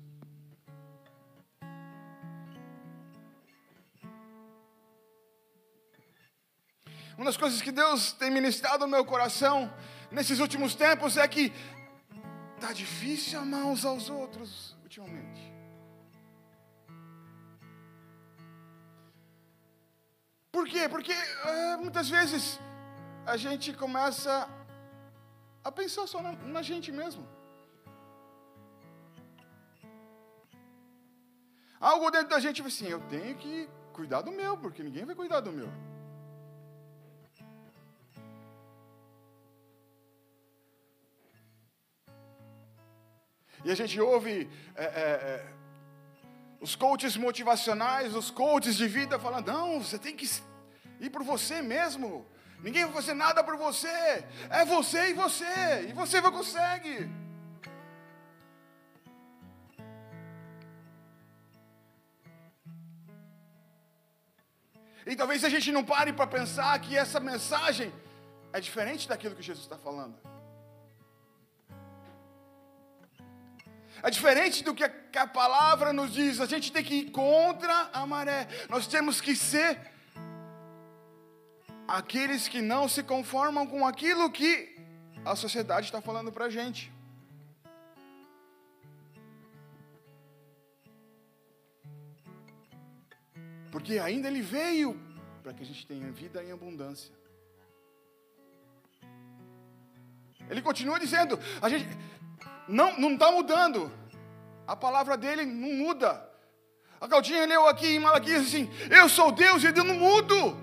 Uma 7.22 7.30
das 7.30 7.38
coisas 7.38 7.62
que 7.62 7.72
Deus 7.72 8.14
tem 8.14 8.32
ministrado 8.32 8.80
no 8.80 8.88
meu 8.88 9.06
coração 9.06 9.72
nesses 10.10 10.40
últimos 10.40 10.74
tempos 10.74 11.18
é 11.18 11.28
que 11.28 11.54
tá 12.60 12.74
difícil 12.74 13.40
amar 13.40 13.64
uns 13.64 13.86
aos 13.86 14.10
outros 14.10 14.76
ultimamente. 14.82 15.54
Por 20.52 20.68
quê? 20.68 20.90
Porque 20.90 21.12
é, 21.12 21.78
muitas 21.78 22.10
vezes 22.10 22.60
a 23.24 23.38
gente 23.38 23.72
começa 23.72 24.50
a 25.64 25.72
pensar 25.72 26.08
só 26.08 26.24
na, 26.24 26.32
na 26.32 26.64
gente 26.64 26.92
mesmo. 26.92 27.24
Algo 31.80 32.10
dentro 32.10 32.30
da 32.30 32.40
gente 32.40 32.64
assim, 32.64 32.88
eu 32.88 33.00
tenho 33.02 33.36
que 33.36 33.70
cuidar 33.94 34.24
do 34.24 34.32
meu, 34.32 34.58
porque 34.58 34.82
ninguém 34.82 35.06
vai 35.06 35.14
cuidar 35.14 35.42
do 35.42 35.52
meu. 35.52 35.72
E 43.64 43.72
a 43.72 43.76
gente 43.76 44.00
ouve 44.00 44.50
é, 44.76 44.84
é, 44.84 44.86
é, 44.86 45.46
os 46.60 46.76
coaches 46.76 47.16
motivacionais, 47.16 48.16
os 48.16 48.32
coaches 48.32 48.76
de 48.76 48.88
vida 48.88 49.20
falando: 49.20 49.48
não, 49.48 49.82
você 49.82 50.00
tem 50.00 50.16
que 50.16 50.30
ir 51.00 51.10
por 51.10 51.24
você 51.24 51.62
mesmo. 51.62 52.26
Ninguém 52.62 52.86
vai 52.86 52.94
fazer 52.94 53.14
nada 53.14 53.44
por 53.44 53.58
você. 53.58 54.24
É 54.50 54.64
você 54.66 55.10
e 55.10 55.14
você. 55.14 55.88
E 55.90 55.94
você 55.94 56.22
vai 56.22 56.32
consegue. 56.32 57.10
E 65.06 65.16
talvez 65.16 65.44
a 65.44 65.50
gente 65.50 65.72
não 65.72 65.84
pare 65.84 66.14
para 66.14 66.28
pensar 66.28 66.80
que 66.80 66.96
essa 66.96 67.20
mensagem 67.20 67.92
é 68.54 68.60
diferente 68.60 69.08
daquilo 69.08 69.36
que 69.36 69.42
Jesus 69.42 69.66
está 69.66 69.78
falando. 69.78 70.31
É 74.04 74.10
diferente 74.10 74.64
do 74.64 74.74
que 74.74 74.84
a, 74.84 75.28
palavra 75.28 75.94
nos 75.94 76.14
diz. 76.14 76.40
A 76.40 76.46
gente 76.46 76.72
tem 76.72 76.84
que 76.84 76.96
ir 76.96 77.12
contra 77.12 77.90
a 77.94 78.06
maré. 78.06 78.48
Nós 78.70 78.88
temos 78.88 79.22
que 79.22 79.36
ser 79.36 79.80
aqueles 81.88 82.48
que 82.48 82.62
não 82.62 82.90
se 82.90 83.04
conformam 83.04 83.68
com 83.68 83.86
aquilo 83.86 84.32
que 84.32 84.76
a 85.24 85.36
sociedade 85.36 85.86
está 85.86 86.02
falando 86.02 86.32
para 86.32 86.46
a 86.46 86.50
gente. 86.50 86.92
Porque 93.72 94.00
ainda 94.00 94.28
Ele 94.28 94.42
veio 94.42 95.00
para 95.44 95.54
que 95.54 95.64
a 95.64 95.66
gente 95.66 95.86
tenha 95.86 96.12
vida 96.12 96.44
em 96.44 96.52
abundância. 96.52 97.14
Ele 100.50 100.62
continua 100.62 101.00
dizendo: 101.00 101.40
a 101.62 101.70
gente, 101.70 101.88
não 102.68 103.14
está 103.14 103.32
mudando. 103.32 103.92
A 104.68 104.76
palavra 104.76 105.18
dele 105.18 105.46
não 105.46 105.74
muda. 105.86 106.30
A 107.00 107.08
Claudinha 107.08 107.46
leu 107.46 107.68
aqui 107.68 107.96
em 107.96 108.00
Malaquias 108.00 108.44
assim: 108.44 108.70
Eu 108.90 109.10
sou 109.10 109.32
Deus 109.32 109.64
e 109.64 109.68
eu 109.68 109.84
não 109.84 109.96
mudo. 109.96 110.56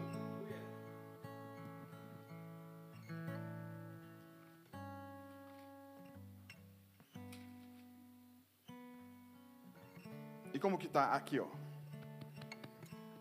E 10.55 10.61
como 10.61 10.79
que 10.79 10.87
está 10.87 11.13
aqui, 11.13 11.39
ó? 11.39 11.47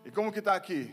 E 0.04 0.10
como 0.10 0.32
que 0.32 0.38
está 0.38 0.54
aqui? 0.54 0.92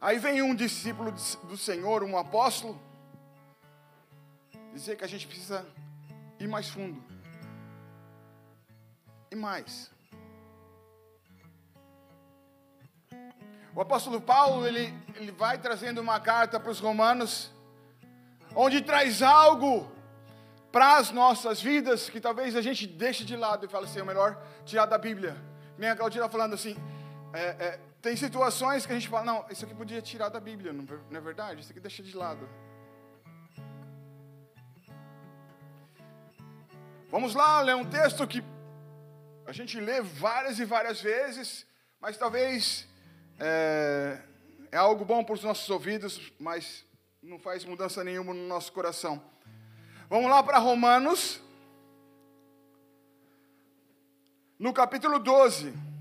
Aí 0.00 0.18
vem 0.18 0.42
um 0.42 0.54
discípulo 0.54 1.12
do 1.44 1.56
Senhor, 1.56 2.02
um 2.02 2.18
apóstolo, 2.18 2.80
dizer 4.74 4.96
que 4.96 5.04
a 5.04 5.08
gente 5.08 5.26
precisa 5.26 5.64
ir 6.38 6.48
mais 6.48 6.68
fundo. 6.68 7.02
E 9.30 9.36
mais. 9.36 9.90
O 13.74 13.80
apóstolo 13.80 14.20
Paulo, 14.20 14.66
ele, 14.66 14.92
ele 15.14 15.32
vai 15.32 15.58
trazendo 15.58 16.00
uma 16.00 16.20
carta 16.20 16.60
para 16.60 16.70
os 16.70 16.80
romanos, 16.80 17.50
onde 18.54 18.80
traz 18.80 19.22
algo 19.22 19.90
para 20.70 20.96
as 20.96 21.10
nossas 21.10 21.60
vidas 21.60 22.10
que 22.10 22.20
talvez 22.20 22.56
a 22.56 22.62
gente 22.62 22.86
deixe 22.86 23.24
de 23.24 23.36
lado 23.36 23.66
e 23.66 23.68
fale 23.68 23.84
assim, 23.86 24.00
é 24.00 24.04
melhor 24.04 24.40
tirar 24.64 24.86
da 24.86 24.98
Bíblia. 24.98 25.36
Nem 25.78 25.88
a 25.90 25.96
Claudina 25.96 26.28
falando 26.28 26.54
assim, 26.54 26.76
é, 27.32 27.42
é, 27.42 27.80
tem 28.00 28.16
situações 28.16 28.86
que 28.86 28.92
a 28.92 28.94
gente 28.94 29.08
fala, 29.08 29.24
não, 29.24 29.46
isso 29.50 29.64
aqui 29.64 29.74
podia 29.74 30.02
tirar 30.02 30.28
da 30.28 30.38
Bíblia, 30.38 30.72
não 30.72 30.86
é 31.12 31.20
verdade? 31.20 31.60
Isso 31.60 31.70
aqui 31.70 31.80
deixa 31.80 32.02
de 32.02 32.16
lado. 32.16 32.48
Vamos 37.10 37.34
lá 37.34 37.60
ler 37.60 37.76
um 37.76 37.84
texto 37.84 38.26
que 38.26 38.42
a 39.46 39.52
gente 39.52 39.78
lê 39.78 40.00
várias 40.00 40.58
e 40.58 40.64
várias 40.64 41.00
vezes, 41.00 41.66
mas 42.00 42.16
talvez 42.16 42.88
é, 43.38 44.18
é 44.72 44.76
algo 44.76 45.04
bom 45.04 45.22
para 45.22 45.34
os 45.34 45.44
nossos 45.44 45.68
ouvidos, 45.70 46.32
mas 46.38 46.84
não 47.22 47.38
faz 47.38 47.64
mudança 47.64 48.02
nenhuma 48.02 48.34
no 48.34 48.46
nosso 48.46 48.72
coração. 48.72 49.22
Vamos 50.08 50.30
lá 50.30 50.42
para 50.42 50.58
Romanos, 50.58 51.40
no 54.58 54.72
capítulo 54.72 55.18
12. 55.18 55.93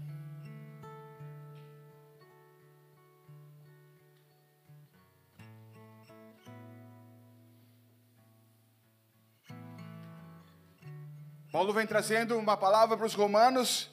Paulo 11.53 11.71
vem 11.71 11.85
trazendo 11.85 12.35
uma 12.35 12.57
palavra 12.57 12.97
para 12.97 13.05
os 13.05 13.13
romanos, 13.13 13.87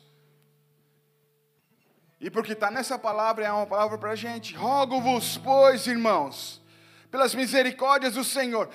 e 2.19 2.31
porque 2.31 2.55
está 2.55 2.71
nessa 2.71 2.99
palavra, 2.99 3.45
é 3.45 3.52
uma 3.52 3.67
palavra 3.67 3.99
para 3.99 4.12
a 4.12 4.17
gente. 4.17 4.55
Rogo-vos, 4.55 5.37
pois, 5.37 5.87
irmãos, 5.87 6.62
pelas 7.11 7.35
misericórdias 7.35 8.14
do 8.14 8.25
Senhor. 8.25 8.71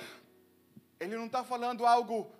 Ele 1.00 1.16
não 1.16 1.26
está 1.26 1.42
falando 1.42 1.84
algo, 1.84 2.30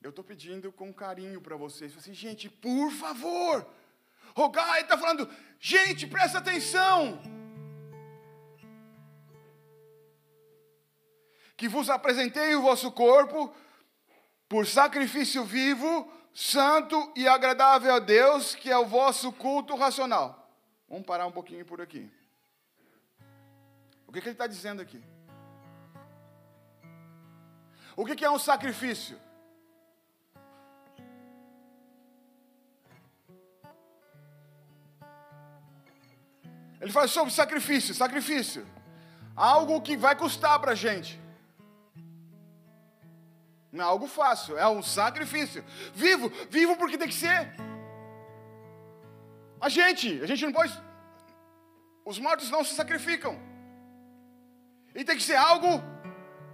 eu 0.00 0.10
estou 0.10 0.22
pedindo 0.22 0.70
com 0.70 0.94
carinho 0.94 1.40
para 1.40 1.56
vocês. 1.56 1.96
Assim, 1.96 2.14
gente, 2.14 2.48
por 2.48 2.92
favor, 2.92 3.66
rogar, 4.36 4.74
ele 4.74 4.82
está 4.82 4.96
falando, 4.96 5.28
gente, 5.58 6.06
presta 6.06 6.38
atenção. 6.38 7.20
Que 11.56 11.66
vos 11.66 11.90
apresentei 11.90 12.54
o 12.54 12.62
vosso 12.62 12.92
corpo 12.92 13.52
por 14.48 14.66
sacrifício 14.66 15.44
vivo, 15.44 16.10
santo 16.32 17.12
e 17.14 17.28
agradável 17.28 17.94
a 17.94 17.98
Deus, 17.98 18.54
que 18.54 18.70
é 18.70 18.78
o 18.78 18.86
vosso 18.86 19.30
culto 19.32 19.76
racional. 19.76 20.50
Vamos 20.88 21.06
parar 21.06 21.26
um 21.26 21.32
pouquinho 21.32 21.64
por 21.64 21.80
aqui. 21.80 22.10
O 24.06 24.12
que, 24.12 24.20
que 24.20 24.28
ele 24.28 24.34
está 24.34 24.46
dizendo 24.46 24.80
aqui? 24.80 25.02
O 27.94 28.06
que, 28.06 28.16
que 28.16 28.24
é 28.24 28.30
um 28.30 28.38
sacrifício? 28.38 29.20
Ele 36.80 36.92
fala 36.92 37.08
sobre 37.08 37.34
sacrifício, 37.34 37.92
sacrifício. 37.94 38.66
Algo 39.36 39.82
que 39.82 39.96
vai 39.96 40.16
custar 40.16 40.58
para 40.60 40.72
a 40.72 40.74
gente. 40.74 41.20
Não 43.70 43.84
é 43.84 43.88
algo 43.88 44.06
fácil, 44.06 44.58
é 44.58 44.66
um 44.66 44.82
sacrifício. 44.82 45.64
Vivo, 45.94 46.30
vivo 46.50 46.76
porque 46.76 46.96
tem 46.96 47.08
que 47.08 47.14
ser. 47.14 47.52
A 49.60 49.68
gente, 49.68 50.22
a 50.22 50.26
gente 50.26 50.44
não 50.44 50.52
pode. 50.52 50.72
Os 52.04 52.18
mortos 52.18 52.50
não 52.50 52.64
se 52.64 52.74
sacrificam. 52.74 53.38
E 54.94 55.04
tem 55.04 55.16
que 55.16 55.22
ser 55.22 55.36
algo 55.36 55.82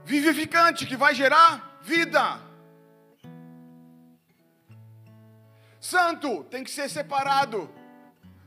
vivificante 0.05 0.87
que 0.87 0.96
vai 0.96 1.14
gerar 1.14 1.79
vida. 1.81 2.40
Santo 5.79 6.44
tem 6.44 6.64
que 6.64 6.70
ser 6.70 6.88
separado. 6.88 7.70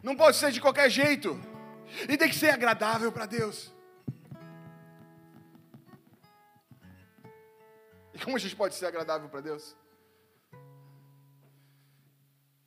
Não 0.04 0.16
pode 0.16 0.38
ser 0.38 0.52
de 0.52 0.60
qualquer 0.60 0.90
jeito. 0.90 1.40
E 2.10 2.18
tem 2.18 2.28
que 2.28 2.36
ser 2.36 2.50
agradável 2.50 3.12
para 3.12 3.26
Deus. 3.26 3.72
E 8.18 8.20
como 8.20 8.36
a 8.36 8.40
gente 8.40 8.56
pode 8.56 8.74
ser 8.74 8.88
agradável 8.88 9.30
para 9.30 9.42
Deus? 9.42 9.76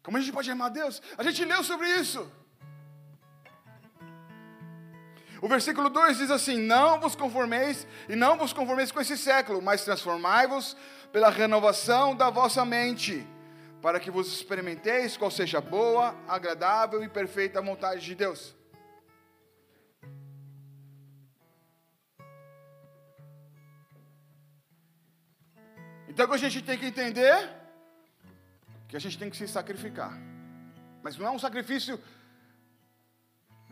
Como 0.01 0.17
a 0.17 0.21
gente 0.21 0.33
pode 0.33 0.49
amar 0.49 0.71
Deus? 0.71 1.03
A 1.19 1.25
gente 1.25 1.45
leu 1.45 1.65
sobre 1.65 1.89
isso. 1.97 2.31
O 5.43 5.49
versículo 5.49 5.91
2 5.91 6.19
diz 6.19 6.31
assim: 6.31 6.57
Não 6.57 7.01
vos 7.01 7.17
conformeis 7.17 7.85
e 8.09 8.15
não 8.15 8.39
vos 8.39 8.53
conformeis 8.53 8.93
com 8.93 9.01
esse 9.01 9.19
século, 9.19 9.61
mas 9.61 9.85
transformai-vos 9.85 10.77
pela 11.13 11.31
renovação 11.31 12.15
da 12.15 12.31
vossa 12.31 12.65
mente, 12.65 13.27
para 13.83 13.99
que 13.99 14.09
vos 14.09 14.29
experimenteis 14.33 15.17
qual 15.17 15.33
seja 15.33 15.59
a 15.59 15.61
boa, 15.61 16.15
agradável 16.29 17.03
e 17.03 17.09
perfeita 17.09 17.61
vontade 17.61 18.03
de 18.03 18.15
Deus. 18.15 18.55
Então 26.11 26.33
a 26.33 26.37
gente 26.37 26.61
tem 26.61 26.77
que 26.77 26.87
entender 26.87 27.49
que 28.89 28.97
a 28.97 29.01
gente 29.01 29.17
tem 29.17 29.31
que 29.31 29.37
se 29.37 29.47
sacrificar. 29.47 30.13
Mas 31.05 31.17
não 31.17 31.25
é 31.25 31.31
um 31.31 31.39
sacrifício 31.39 32.01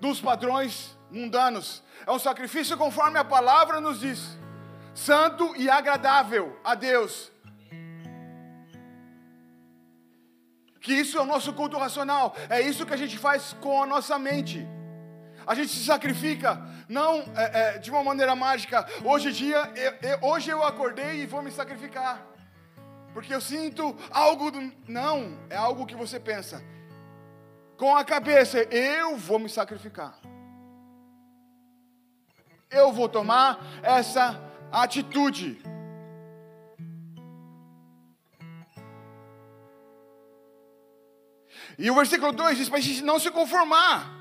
dos 0.01 0.21
padrões 0.21 0.97
mundanos. 1.11 1.83
É 2.07 2.13
um 2.13 2.19
sacrifício 2.19 2.79
conforme 2.79 3.19
a 3.19 3.25
palavra 3.25 3.81
nos 3.81 3.99
diz. 3.99 4.39
Santo 4.95 5.53
e 5.57 5.69
agradável 5.69 6.57
a 6.63 6.77
Deus. 6.77 7.33
Que 10.81 10.95
isso 10.95 11.19
é 11.19 11.21
o 11.21 11.27
nosso 11.27 11.53
culto 11.53 11.77
racional. 11.77 12.37
É 12.49 12.61
isso 12.61 12.87
que 12.87 12.95
a 12.95 12.97
gente 12.97 13.19
faz 13.19 13.53
com 13.55 13.83
a 13.83 13.87
nossa 13.87 14.17
mente. 14.17 14.65
A 15.49 15.55
gente 15.55 15.73
se 15.73 15.85
sacrifica, 15.85 16.63
não 16.89 17.25
é, 17.35 17.77
é, 17.77 17.79
de 17.79 17.91
uma 17.91 18.05
maneira 18.05 18.37
mágica. 18.37 18.87
Hoje 19.03 19.33
dia, 19.33 19.73
eu, 19.75 20.11
eu, 20.11 20.19
hoje 20.29 20.51
eu 20.51 20.63
acordei 20.63 21.23
e 21.23 21.27
vou 21.27 21.43
me 21.43 21.51
sacrificar 21.51 22.25
porque 23.19 23.35
eu 23.35 23.41
sinto 23.41 23.97
algo. 24.11 24.49
Do... 24.49 24.73
Não, 24.87 25.37
é 25.51 25.57
algo 25.57 25.87
que 25.87 25.97
você 25.97 26.21
pensa. 26.21 26.63
Com 27.77 27.97
a 27.97 28.05
cabeça, 28.05 28.63
eu 28.73 29.17
vou 29.17 29.41
me 29.41 29.49
sacrificar. 29.49 30.17
Eu 32.71 32.93
vou 32.93 33.09
tomar 33.09 33.59
essa 33.83 34.41
atitude. 34.71 35.61
E 41.77 41.91
o 41.91 41.95
versículo 41.97 42.33
2 42.33 42.57
diz 42.57 42.69
para 42.69 42.79
a 42.79 42.81
gente 42.81 43.03
não 43.03 43.19
se 43.19 43.33
conformar 43.33 44.18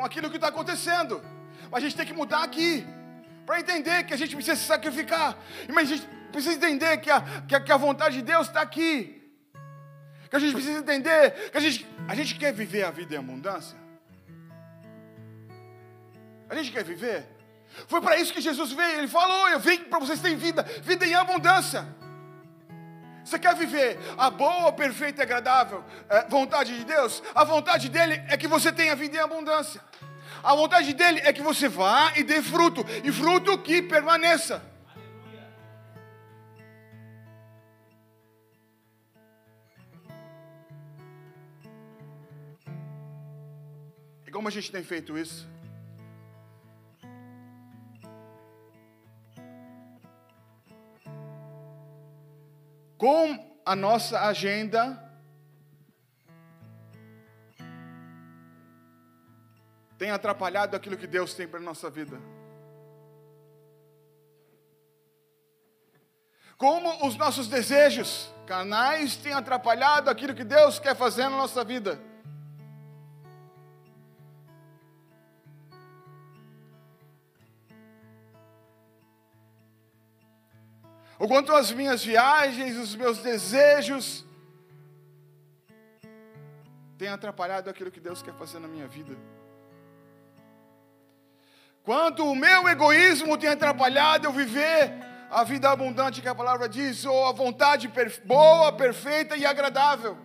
com 0.00 0.06
aquilo 0.06 0.30
que 0.30 0.36
está 0.36 0.48
acontecendo. 0.48 1.22
Mas 1.70 1.78
a 1.78 1.80
gente 1.80 1.96
tem 1.96 2.06
que 2.06 2.14
mudar 2.14 2.42
aqui. 2.42 2.86
Para 3.44 3.60
entender 3.60 4.04
que 4.04 4.14
a 4.14 4.16
gente 4.16 4.34
precisa 4.34 4.56
se 4.56 4.64
sacrificar. 4.64 5.36
Mas 5.68 5.90
a 5.90 5.94
gente 5.94 6.08
precisa 6.32 6.54
entender 6.54 6.96
que 6.98 7.10
a, 7.10 7.20
que 7.46 7.54
a, 7.54 7.60
que 7.60 7.72
a 7.72 7.76
vontade 7.76 8.16
de 8.16 8.22
Deus 8.22 8.46
está 8.46 8.62
aqui. 8.62 9.20
Que 10.30 10.36
a 10.36 10.38
gente 10.38 10.54
precisa 10.54 10.78
entender 10.78 11.50
que 11.50 11.58
a 11.58 11.60
gente, 11.60 11.86
a 12.08 12.14
gente 12.14 12.34
quer 12.36 12.52
viver 12.52 12.84
a 12.84 12.90
vida 12.90 13.14
em 13.14 13.18
abundância. 13.18 13.76
A 16.48 16.54
gente 16.54 16.72
quer 16.72 16.84
viver. 16.84 17.26
Foi 17.86 18.00
para 18.00 18.16
isso 18.16 18.32
que 18.32 18.40
Jesus 18.40 18.72
veio. 18.72 18.98
Ele 18.98 19.08
falou: 19.08 19.48
Eu 19.50 19.60
vim 19.60 19.80
para 19.84 19.98
vocês 19.98 20.20
terem 20.20 20.38
vida, 20.38 20.62
vida 20.82 21.04
em 21.06 21.14
abundância. 21.14 21.86
Você 23.30 23.38
quer 23.38 23.54
viver 23.54 23.96
a 24.18 24.28
boa, 24.28 24.72
perfeita 24.72 25.22
e 25.22 25.24
agradável 25.24 25.84
é, 26.08 26.26
vontade 26.28 26.76
de 26.76 26.84
Deus? 26.84 27.22
A 27.32 27.44
vontade 27.44 27.88
dele 27.88 28.20
é 28.26 28.36
que 28.36 28.48
você 28.48 28.72
tenha 28.72 28.96
vida 28.96 29.16
em 29.16 29.20
abundância. 29.20 29.80
A 30.42 30.52
vontade 30.56 30.92
dele 30.92 31.20
é 31.20 31.32
que 31.32 31.40
você 31.40 31.68
vá 31.68 32.12
e 32.16 32.24
dê 32.24 32.42
fruto, 32.42 32.84
e 33.04 33.12
fruto 33.12 33.56
que 33.58 33.82
permaneça. 33.82 34.60
E 44.26 44.30
como 44.32 44.48
a 44.48 44.50
gente 44.50 44.72
tem 44.72 44.82
feito 44.82 45.16
isso? 45.16 45.48
Com 53.00 53.62
a 53.64 53.74
nossa 53.74 54.20
agenda 54.26 55.02
tem 59.96 60.10
atrapalhado 60.10 60.76
aquilo 60.76 60.98
que 60.98 61.06
Deus 61.06 61.32
tem 61.32 61.48
para 61.48 61.60
a 61.60 61.62
nossa 61.62 61.88
vida. 61.88 62.20
Como 66.58 67.06
os 67.06 67.16
nossos 67.16 67.48
desejos 67.48 68.30
carnais 68.46 69.16
têm 69.16 69.32
atrapalhado 69.32 70.10
aquilo 70.10 70.34
que 70.34 70.44
Deus 70.44 70.78
quer 70.78 70.94
fazer 70.94 71.22
na 71.22 71.38
nossa 71.38 71.64
vida. 71.64 71.98
Ou 81.20 81.28
quanto 81.28 81.52
às 81.52 81.70
minhas 81.70 82.02
viagens, 82.02 82.78
os 82.78 82.96
meus 82.96 83.18
desejos, 83.18 84.24
tem 86.96 87.08
atrapalhado 87.08 87.68
aquilo 87.68 87.90
que 87.90 88.00
Deus 88.00 88.22
quer 88.22 88.32
fazer 88.32 88.58
na 88.58 88.66
minha 88.66 88.88
vida. 88.88 89.14
Quanto 91.82 92.24
o 92.24 92.34
meu 92.34 92.66
egoísmo 92.66 93.36
tem 93.36 93.50
atrapalhado 93.50 94.26
eu 94.26 94.32
viver 94.32 94.94
a 95.30 95.44
vida 95.44 95.70
abundante 95.70 96.22
que 96.22 96.28
a 96.28 96.34
palavra 96.34 96.66
diz, 96.66 97.04
ou 97.04 97.26
a 97.26 97.32
vontade 97.32 97.92
boa, 98.24 98.72
perfeita 98.72 99.36
e 99.36 99.44
agradável. 99.44 100.16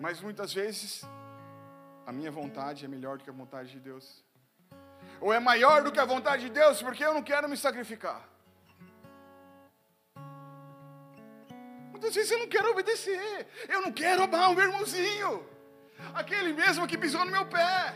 Mas 0.00 0.20
muitas 0.20 0.52
vezes 0.52 1.04
a 2.04 2.10
minha 2.10 2.32
vontade 2.32 2.84
é 2.84 2.88
melhor 2.88 3.18
do 3.18 3.24
que 3.24 3.30
a 3.30 3.32
vontade 3.32 3.70
de 3.70 3.78
Deus. 3.78 4.27
Ou 5.20 5.32
é 5.32 5.40
maior 5.40 5.82
do 5.82 5.92
que 5.92 6.00
a 6.00 6.04
vontade 6.04 6.42
de 6.42 6.50
Deus, 6.50 6.82
porque 6.82 7.04
eu 7.04 7.14
não 7.14 7.22
quero 7.22 7.48
me 7.48 7.56
sacrificar. 7.56 8.22
Muitas 11.90 12.14
vezes 12.14 12.30
eu 12.30 12.38
não 12.38 12.48
quero 12.48 12.70
obedecer. 12.70 13.48
Eu 13.68 13.82
não 13.82 13.92
quero 13.92 14.22
amar 14.22 14.50
o 14.50 14.54
meu 14.54 14.66
irmãozinho. 14.66 15.44
Aquele 16.14 16.52
mesmo 16.52 16.86
que 16.86 16.96
pisou 16.96 17.24
no 17.24 17.32
meu 17.32 17.46
pé. 17.46 17.94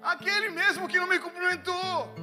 Aquele 0.00 0.48
mesmo 0.50 0.86
que 0.86 1.00
não 1.00 1.08
me 1.08 1.18
cumprimentou. 1.18 2.14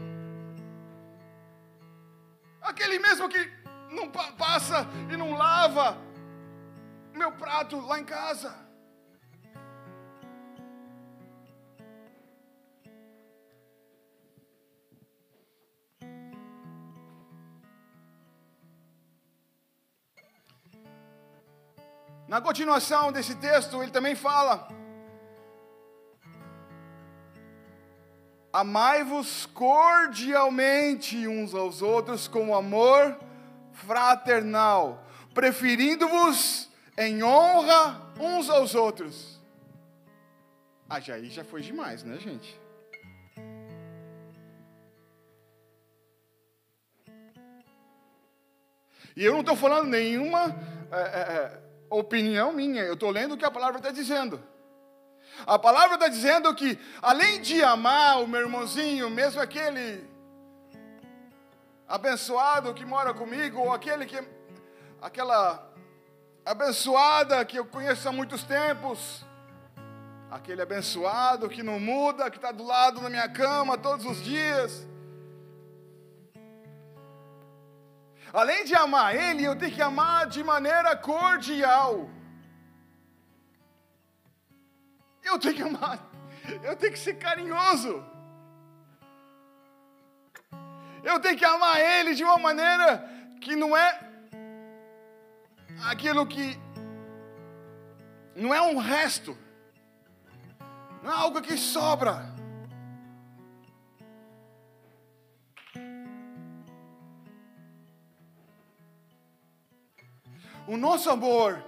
Aquele 2.61 2.97
mesmo 2.97 3.27
que 3.27 3.51
não 3.91 4.09
passa 4.09 4.87
e 5.11 5.17
não 5.17 5.33
lava 5.33 5.97
meu 7.13 7.31
prato 7.33 7.79
lá 7.81 7.99
em 7.99 8.05
casa. 8.05 8.64
Na 22.27 22.41
continuação 22.41 23.11
desse 23.11 23.35
texto, 23.35 23.81
ele 23.83 23.91
também 23.91 24.15
fala: 24.15 24.67
Amai-vos 28.51 29.45
cordialmente 29.47 31.27
uns 31.27 31.53
aos 31.53 31.81
outros 31.81 32.27
com 32.27 32.55
amor 32.55 33.19
fraternal, 33.73 35.05
preferindo-vos 35.33 36.71
em 36.97 37.21
honra 37.21 38.11
uns 38.19 38.49
aos 38.49 38.73
outros. 38.73 39.39
Ah, 40.89 40.99
já 40.99 41.15
aí 41.15 41.29
já 41.29 41.43
foi 41.43 41.61
demais, 41.61 42.03
né, 42.03 42.17
gente? 42.17 42.59
E 49.15 49.23
eu 49.23 49.33
não 49.33 49.39
estou 49.41 49.55
falando 49.55 49.89
nenhuma 49.89 50.55
é, 50.91 51.01
é, 51.01 51.64
opinião 51.89 52.51
minha, 52.51 52.83
eu 52.83 52.93
estou 52.93 53.09
lendo 53.09 53.33
o 53.33 53.37
que 53.37 53.45
a 53.45 53.51
palavra 53.51 53.77
está 53.77 53.91
dizendo. 53.91 54.41
A 55.45 55.59
palavra 55.59 55.95
está 55.95 56.07
dizendo 56.07 56.53
que, 56.55 56.79
além 57.01 57.41
de 57.41 57.63
amar 57.63 58.21
o 58.21 58.27
meu 58.27 58.41
irmãozinho, 58.41 59.09
mesmo 59.09 59.41
aquele 59.41 60.07
abençoado 61.87 62.73
que 62.73 62.85
mora 62.85 63.13
comigo, 63.13 63.59
ou 63.59 63.73
aquele 63.73 64.05
que, 64.05 64.21
aquela 65.01 65.71
abençoada 66.45 67.43
que 67.43 67.57
eu 67.57 67.65
conheço 67.65 68.07
há 68.07 68.11
muitos 68.11 68.43
tempos, 68.43 69.25
aquele 70.31 70.61
abençoado 70.61 71.49
que 71.49 71.61
não 71.61 71.79
muda, 71.79 72.29
que 72.31 72.37
está 72.37 72.51
do 72.51 72.63
lado 72.63 73.01
da 73.01 73.09
minha 73.09 73.29
cama 73.29 73.77
todos 73.77 74.05
os 74.05 74.23
dias. 74.23 74.85
Além 78.35 78.65
de 78.65 78.75
amar 78.75 79.15
ele, 79.15 79.45
eu 79.45 79.55
tenho 79.55 79.73
que 79.73 79.81
amar 79.81 80.27
de 80.27 80.43
maneira 80.43 80.93
cordial. 80.93 82.09
Eu 85.23 85.39
tenho 85.39 85.55
que 85.55 85.61
amar, 85.61 85.99
eu 86.61 86.75
tenho 86.75 86.91
que 86.91 86.99
ser 86.99 87.13
carinhoso. 87.13 88.03
Eu 91.01 91.17
tenho 91.21 91.37
que 91.37 91.45
amar 91.45 91.79
ele 91.79 92.13
de 92.13 92.25
uma 92.25 92.37
maneira 92.37 93.09
que 93.39 93.55
não 93.55 93.75
é 93.75 93.87
aquilo 95.89 96.27
que 96.27 96.59
não 98.35 98.53
é 98.53 98.61
um 98.61 98.77
resto, 98.77 99.37
não 101.01 101.09
é 101.09 101.15
algo 101.15 101.41
que 101.41 101.57
sobra. 101.57 102.34
O 110.67 110.77
nosso 110.77 111.09
amor 111.09 111.63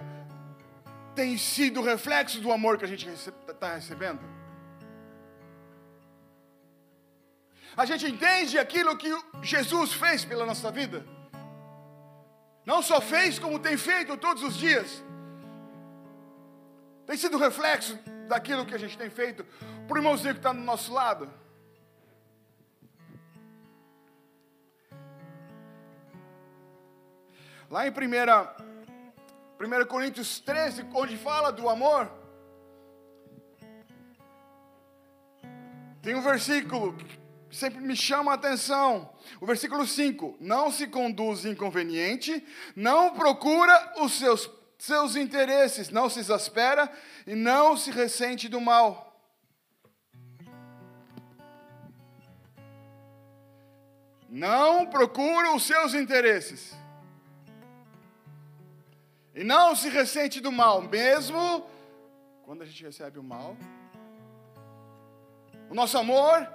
tem 1.14 1.36
sido 1.38 1.82
reflexo 1.82 2.40
do 2.40 2.50
amor 2.50 2.78
que 2.78 2.84
a 2.84 2.88
gente 2.88 3.08
está 3.08 3.74
recebendo. 3.74 4.20
A 7.76 7.84
gente 7.84 8.06
entende 8.06 8.58
aquilo 8.58 8.96
que 8.96 9.08
Jesus 9.42 9.92
fez 9.92 10.24
pela 10.24 10.44
nossa 10.44 10.70
vida. 10.70 11.04
Não 12.66 12.82
só 12.82 13.00
fez, 13.00 13.38
como 13.38 13.58
tem 13.58 13.76
feito 13.76 14.16
todos 14.16 14.42
os 14.42 14.56
dias. 14.56 15.02
Tem 17.06 17.16
sido 17.16 17.38
reflexo 17.38 17.98
daquilo 18.28 18.66
que 18.66 18.74
a 18.74 18.78
gente 18.78 18.98
tem 18.98 19.08
feito 19.08 19.44
para 19.86 19.94
o 19.94 19.98
irmãozinho 19.98 20.34
que 20.34 20.40
está 20.40 20.52
do 20.52 20.60
nosso 20.60 20.92
lado. 20.92 21.30
Lá 27.70 27.86
em 27.86 27.90
1, 27.90 28.67
1 29.60 29.86
Coríntios 29.86 30.40
13, 30.40 30.86
onde 30.94 31.16
fala 31.16 31.50
do 31.50 31.68
amor, 31.68 32.10
tem 36.00 36.14
um 36.14 36.22
versículo 36.22 36.96
sempre 37.50 37.80
me 37.80 37.96
chama 37.96 38.32
a 38.32 38.34
atenção. 38.34 39.12
O 39.40 39.46
versículo 39.46 39.86
5: 39.86 40.36
Não 40.40 40.70
se 40.70 40.86
conduz 40.86 41.44
inconveniente, 41.44 42.44
não 42.76 43.14
procura 43.14 43.94
os 43.98 44.12
seus, 44.12 44.50
seus 44.78 45.16
interesses, 45.16 45.90
não 45.90 46.08
se 46.08 46.20
exaspera 46.20 46.90
e 47.26 47.34
não 47.34 47.76
se 47.76 47.90
ressente 47.90 48.48
do 48.48 48.60
mal. 48.60 49.06
Não 54.28 54.86
procura 54.86 55.54
os 55.54 55.66
seus 55.66 55.94
interesses. 55.94 56.77
E 59.38 59.44
não 59.44 59.76
se 59.76 59.88
ressente 59.88 60.40
do 60.40 60.50
mal, 60.50 60.82
mesmo 60.82 61.64
quando 62.42 62.62
a 62.62 62.66
gente 62.66 62.82
recebe 62.82 63.20
o 63.20 63.22
mal. 63.22 63.56
O 65.70 65.74
nosso 65.76 65.96
amor 65.96 66.52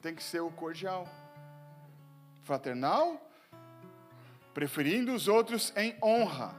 tem 0.00 0.14
que 0.14 0.22
ser 0.22 0.38
o 0.38 0.50
cordial, 0.52 1.08
fraternal, 2.44 3.20
preferindo 4.54 5.12
os 5.12 5.26
outros 5.26 5.72
em 5.76 5.96
honra. 6.00 6.54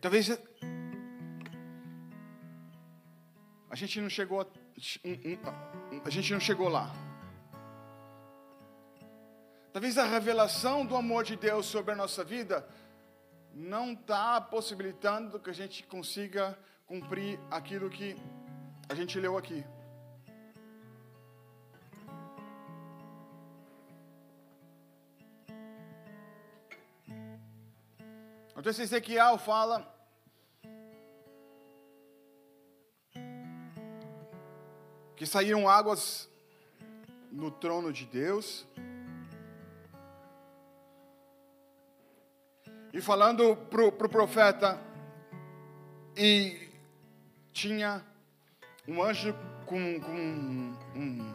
Talvez 0.00 0.30
a 3.68 3.74
gente 3.74 4.00
não 4.00 4.08
chegou 4.08 4.40
a, 4.40 4.46
a 6.04 6.10
gente 6.10 6.32
não 6.32 6.40
chegou 6.40 6.68
lá. 6.68 6.92
Talvez 9.72 9.98
a 9.98 10.04
revelação 10.04 10.86
do 10.86 10.96
amor 10.96 11.24
de 11.24 11.36
Deus 11.36 11.66
sobre 11.66 11.92
a 11.92 11.96
nossa 11.96 12.22
vida 12.22 12.66
não 13.52 13.92
está 13.92 14.40
possibilitando 14.40 15.40
que 15.40 15.50
a 15.50 15.52
gente 15.52 15.82
consiga 15.82 16.56
cumprir 16.86 17.38
aquilo 17.50 17.90
que 17.90 18.16
a 18.88 18.94
gente 18.94 19.18
leu 19.18 19.36
aqui. 19.36 19.64
O 28.58 28.62
texto 28.62 28.82
Ezequiel 28.82 29.38
fala 29.38 29.86
que 35.14 35.24
saíram 35.24 35.68
águas 35.68 36.28
no 37.30 37.52
trono 37.52 37.92
de 37.92 38.04
Deus 38.04 38.66
e 42.92 43.00
falando 43.00 43.54
para 43.70 43.84
o 43.84 43.92
pro 43.92 44.08
profeta, 44.08 44.76
e 46.16 46.68
tinha 47.52 48.04
um 48.88 49.00
anjo 49.00 49.36
com, 49.66 50.00
com 50.00 50.16
um, 50.96 51.34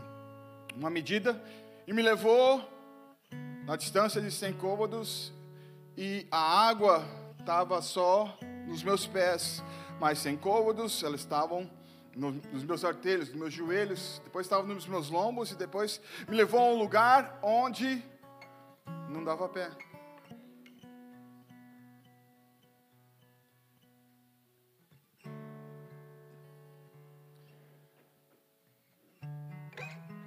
uma 0.76 0.90
medida, 0.90 1.42
e 1.88 1.94
me 1.94 2.02
levou 2.02 2.70
na 3.66 3.78
distância 3.78 4.22
de 4.22 4.30
100 4.30 4.58
côvados 4.58 5.32
e 5.98 6.28
a 6.32 6.68
água 6.68 7.06
estava 7.40 7.82
só 7.82 8.38
nos 8.68 8.84
meus 8.84 9.06
pés, 9.06 9.64
mas 10.00 10.20
100 10.20 10.38
côvados, 10.38 11.04
elas 11.04 11.20
estavam 11.20 11.70
nos 12.16 12.64
meus 12.64 12.86
artelhos, 12.86 13.30
nos 13.30 13.38
meus 13.38 13.54
joelhos, 13.54 14.22
depois 14.24 14.46
estava 14.46 14.64
nos 14.64 14.88
meus 14.88 15.10
lombos 15.10 15.52
e 15.52 15.56
depois 15.56 16.00
me 16.28 16.36
levou 16.36 16.60
a 16.60 16.74
um 16.74 16.78
lugar 16.78 17.40
onde 17.42 18.04
não 19.10 19.24
dava 19.24 19.50
pé. 19.50 19.70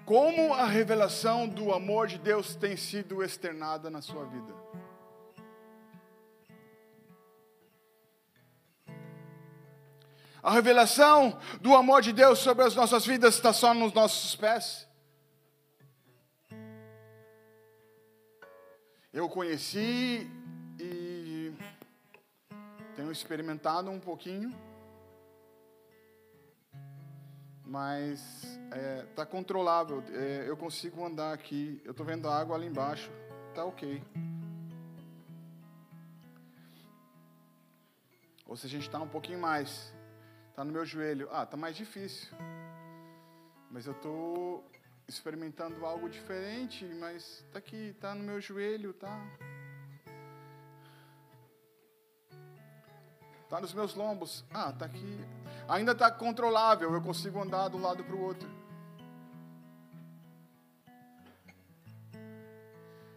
Como 0.05 0.55
a 0.55 0.67
revelação 0.67 1.49
do 1.49 1.73
amor 1.73 2.07
de 2.07 2.17
Deus 2.17 2.55
tem 2.55 2.77
sido 2.77 3.25
externada 3.25 3.91
na 3.91 4.01
sua 4.01 4.25
vida? 4.25 4.66
A 10.47 10.53
revelação 10.53 11.41
do 11.61 11.75
amor 11.75 12.01
de 12.01 12.13
Deus 12.13 12.39
sobre 12.39 12.65
as 12.65 12.73
nossas 12.73 13.05
vidas 13.05 13.35
está 13.35 13.53
só 13.53 13.75
nos 13.75 13.93
nossos 13.93 14.37
pés. 14.37 14.87
Eu 19.13 19.29
conheci 19.29 20.31
e 20.79 21.53
tenho 22.95 23.11
experimentado 23.11 23.91
um 23.91 23.99
pouquinho, 23.99 24.55
mas 27.65 28.45
está 28.45 28.77
é, 28.77 29.03
tá 29.17 29.27
controlável. 29.27 30.01
É, 30.13 30.45
eu 30.47 30.57
consigo 30.57 31.05
andar 31.05 31.33
aqui. 31.33 31.83
Eu 31.85 31.91
estou 31.91 32.07
vendo 32.07 32.29
a 32.29 32.39
água 32.39 32.55
ali 32.55 32.69
embaixo. 32.69 33.11
Tá 33.53 33.65
ok. 33.65 34.01
Ou 38.47 38.57
se 38.57 38.67
a 38.67 38.71
gente 38.71 38.83
está 38.83 39.01
um 39.01 39.09
pouquinho 39.09 39.41
mais. 39.41 39.96
Está 40.57 40.65
no 40.65 40.73
meu 40.73 40.87
joelho. 40.87 41.29
Ah, 41.31 41.43
está 41.43 41.55
mais 41.55 41.77
difícil. 41.77 42.35
Mas 43.71 43.85
eu 43.87 43.93
estou 43.93 44.65
experimentando 45.07 45.85
algo 45.85 46.09
diferente, 46.09 46.83
mas 46.99 47.45
está 47.45 47.59
aqui, 47.59 47.91
está 47.95 48.15
no 48.15 48.25
meu 48.25 48.41
joelho, 48.41 48.95
tá? 48.95 49.23
Está 53.43 53.61
nos 53.61 53.75
meus 53.75 53.95
lombos. 53.95 54.47
Ah, 54.51 54.71
está 54.71 54.87
aqui. 54.87 55.21
Ainda 55.69 55.93
está 55.93 56.11
controlável, 56.11 56.91
eu 56.91 57.03
consigo 57.03 57.39
andar 57.39 57.69
de 57.69 57.77
um 57.77 57.83
lado 57.83 58.03
para 58.03 58.17
o 58.17 58.23
outro. 58.23 58.49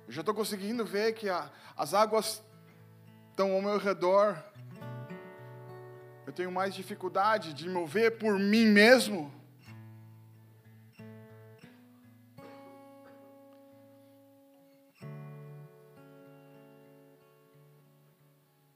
Eu 0.06 0.12
já 0.12 0.20
estou 0.20 0.36
conseguindo 0.36 0.84
ver 0.84 1.14
que 1.14 1.30
a, 1.30 1.50
as 1.78 1.94
águas 1.94 2.44
estão 3.32 3.54
ao 3.54 3.62
meu 3.62 3.78
redor 3.78 4.49
eu 6.30 6.34
tenho 6.34 6.52
mais 6.52 6.76
dificuldade 6.76 7.56
de 7.56 7.68
mover 7.68 8.20
por 8.20 8.38
mim 8.38 8.68
mesmo. 8.68 9.34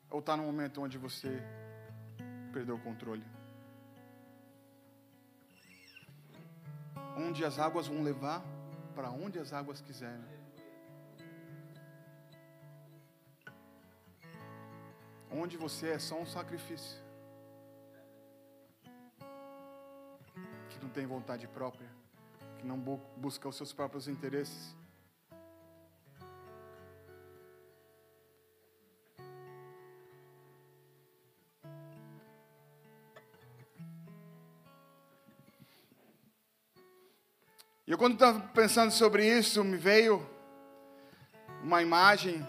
Ou 0.10 0.20
está 0.20 0.36
no 0.36 0.42
momento 0.42 0.82
onde 0.82 0.98
você 0.98 1.30
perdeu 2.52 2.74
o 2.74 2.80
controle? 2.80 3.24
Onde 7.16 7.46
as 7.46 7.60
águas 7.60 7.86
vão 7.86 8.02
levar, 8.02 8.44
para 8.96 9.12
onde 9.12 9.38
as 9.38 9.54
águas 9.54 9.80
quiserem. 9.80 10.26
Onde 15.30 15.56
você 15.56 15.90
é 15.90 16.00
só 16.00 16.20
um 16.20 16.26
sacrifício. 16.26 17.03
Não 20.82 20.90
tem 20.90 21.06
vontade 21.06 21.48
própria, 21.48 21.88
que 22.58 22.66
não 22.66 22.78
busca 23.18 23.48
os 23.48 23.56
seus 23.56 23.74
próprios 23.74 24.08
interesses. 24.08 24.76
E 37.86 37.92
eu, 37.92 37.98
quando 37.98 38.14
estava 38.14 38.40
pensando 38.40 38.92
sobre 38.92 39.28
isso, 39.28 39.64
me 39.64 39.76
veio 39.76 40.26
uma 41.62 41.82
imagem 41.82 42.46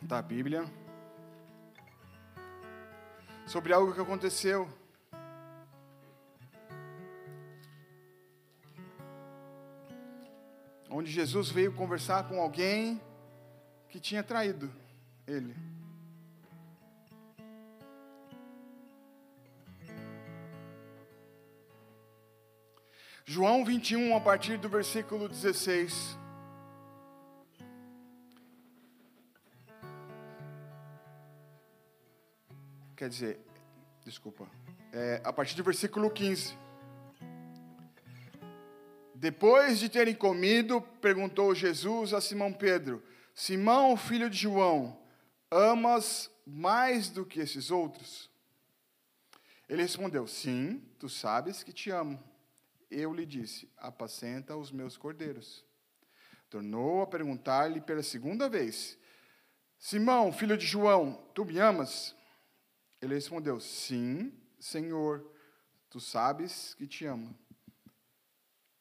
da 0.00 0.22
Bíblia 0.22 0.64
sobre 3.44 3.72
algo 3.72 3.92
que 3.92 4.00
aconteceu 4.00 4.68
onde 10.98 11.12
Jesus 11.12 11.48
veio 11.48 11.72
conversar 11.72 12.28
com 12.28 12.40
alguém 12.40 13.00
que 13.88 14.00
tinha 14.00 14.20
traído 14.20 14.68
ele. 15.28 15.54
João 23.24 23.64
21, 23.64 24.16
a 24.16 24.20
partir 24.20 24.58
do 24.58 24.68
versículo 24.68 25.28
16. 25.28 26.18
Quer 32.96 33.08
dizer, 33.08 33.38
desculpa, 34.04 34.48
é, 34.92 35.20
a 35.22 35.32
partir 35.32 35.54
do 35.54 35.62
versículo 35.62 36.10
15. 36.10 36.58
Depois 39.20 39.80
de 39.80 39.88
terem 39.88 40.14
comido, 40.14 40.80
perguntou 40.80 41.52
Jesus 41.52 42.14
a 42.14 42.20
Simão 42.20 42.52
Pedro: 42.52 43.02
Simão, 43.34 43.96
filho 43.96 44.30
de 44.30 44.38
João, 44.38 44.96
amas 45.50 46.30
mais 46.46 47.10
do 47.10 47.26
que 47.26 47.40
esses 47.40 47.72
outros? 47.72 48.30
Ele 49.68 49.82
respondeu: 49.82 50.28
Sim, 50.28 50.80
tu 51.00 51.08
sabes 51.08 51.64
que 51.64 51.72
te 51.72 51.90
amo. 51.90 52.22
Eu 52.88 53.12
lhe 53.12 53.26
disse: 53.26 53.68
Apacenta 53.76 54.56
os 54.56 54.70
meus 54.70 54.96
cordeiros. 54.96 55.64
Tornou 56.48 57.02
a 57.02 57.06
perguntar-lhe 57.08 57.80
pela 57.80 58.04
segunda 58.04 58.48
vez: 58.48 58.96
Simão, 59.80 60.32
filho 60.32 60.56
de 60.56 60.64
João, 60.64 61.28
tu 61.34 61.44
me 61.44 61.58
amas? 61.58 62.14
Ele 63.02 63.14
respondeu: 63.14 63.58
Sim, 63.58 64.32
Senhor, 64.60 65.28
tu 65.90 65.98
sabes 65.98 66.72
que 66.74 66.86
te 66.86 67.04
amo. 67.04 67.36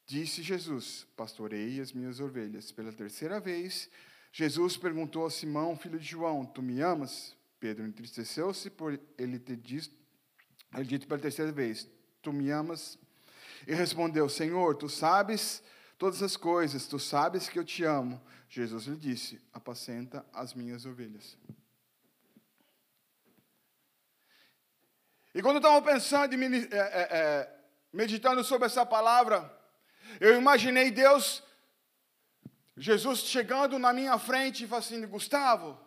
Disse 0.07 0.41
Jesus: 0.41 1.05
Pastorei 1.17 1.81
as 1.81 1.91
minhas 1.91 2.21
ovelhas. 2.21 2.71
Pela 2.71 2.93
terceira 2.93 3.41
vez, 3.41 3.89
Jesus 4.31 4.77
perguntou 4.77 5.25
a 5.25 5.29
Simão, 5.29 5.75
filho 5.75 5.99
de 5.99 6.05
João: 6.05 6.45
Tu 6.45 6.61
me 6.61 6.81
amas? 6.81 7.35
Pedro 7.59 7.85
entristeceu-se 7.85 8.69
por 8.69 8.97
ele 9.17 9.37
ter 9.37 9.57
dito, 9.57 9.93
ele 10.73 10.85
dito 10.85 11.07
pela 11.07 11.19
terceira 11.19 11.51
vez: 11.51 11.89
Tu 12.21 12.31
me 12.31 12.49
amas? 12.49 12.97
E 13.67 13.73
respondeu: 13.73 14.29
Senhor, 14.29 14.75
tu 14.75 14.87
sabes 14.87 15.61
todas 15.97 16.23
as 16.23 16.37
coisas, 16.37 16.87
tu 16.87 16.97
sabes 16.97 17.49
que 17.49 17.59
eu 17.59 17.65
te 17.65 17.83
amo. 17.83 18.21
Jesus 18.47 18.85
lhe 18.85 18.95
disse: 18.95 19.41
Apacenta 19.51 20.25
as 20.31 20.53
minhas 20.53 20.85
ovelhas. 20.85 21.37
E 25.35 25.41
quando 25.41 25.57
eu 25.57 25.59
estava 25.59 25.81
pensando 25.81 26.33
é, 26.33 26.77
é, 26.77 27.07
é, 27.11 27.59
meditando 27.91 28.41
sobre 28.41 28.67
essa 28.67 28.85
palavra, 28.85 29.56
eu 30.19 30.35
imaginei 30.35 30.91
Deus, 30.91 31.43
Jesus 32.75 33.19
chegando 33.21 33.79
na 33.79 33.91
minha 33.91 34.17
frente 34.17 34.63
e 34.63 34.67
falando 34.67 34.83
assim: 34.83 35.07
Gustavo, 35.07 35.77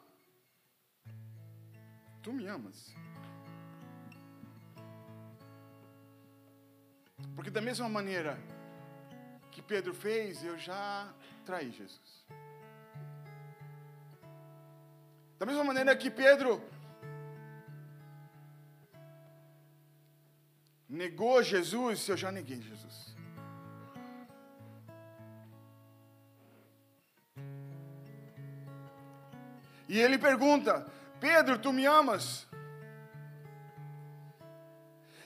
tu 2.23 2.33
me 2.33 2.47
amas. 2.47 2.95
Porque 7.35 7.51
da 7.51 7.61
mesma 7.61 7.89
maneira 7.89 8.39
que 9.51 9.63
Pedro 9.63 9.95
fez, 9.95 10.45
eu 10.45 10.59
já 10.59 11.13
traí 11.45 11.71
Jesus. 11.71 12.27
Da 15.39 15.47
mesma 15.47 15.65
maneira 15.65 15.97
que 15.97 16.11
Pedro 16.11 16.63
negou 20.87 21.43
Jesus, 21.43 22.09
eu 22.09 22.17
já 22.17 22.31
neguei 22.31 22.61
Jesus. 22.61 23.10
E 29.93 29.99
ele 30.05 30.17
pergunta: 30.29 30.73
Pedro, 31.27 31.59
tu 31.65 31.71
me 31.79 31.85
amas? 31.85 32.25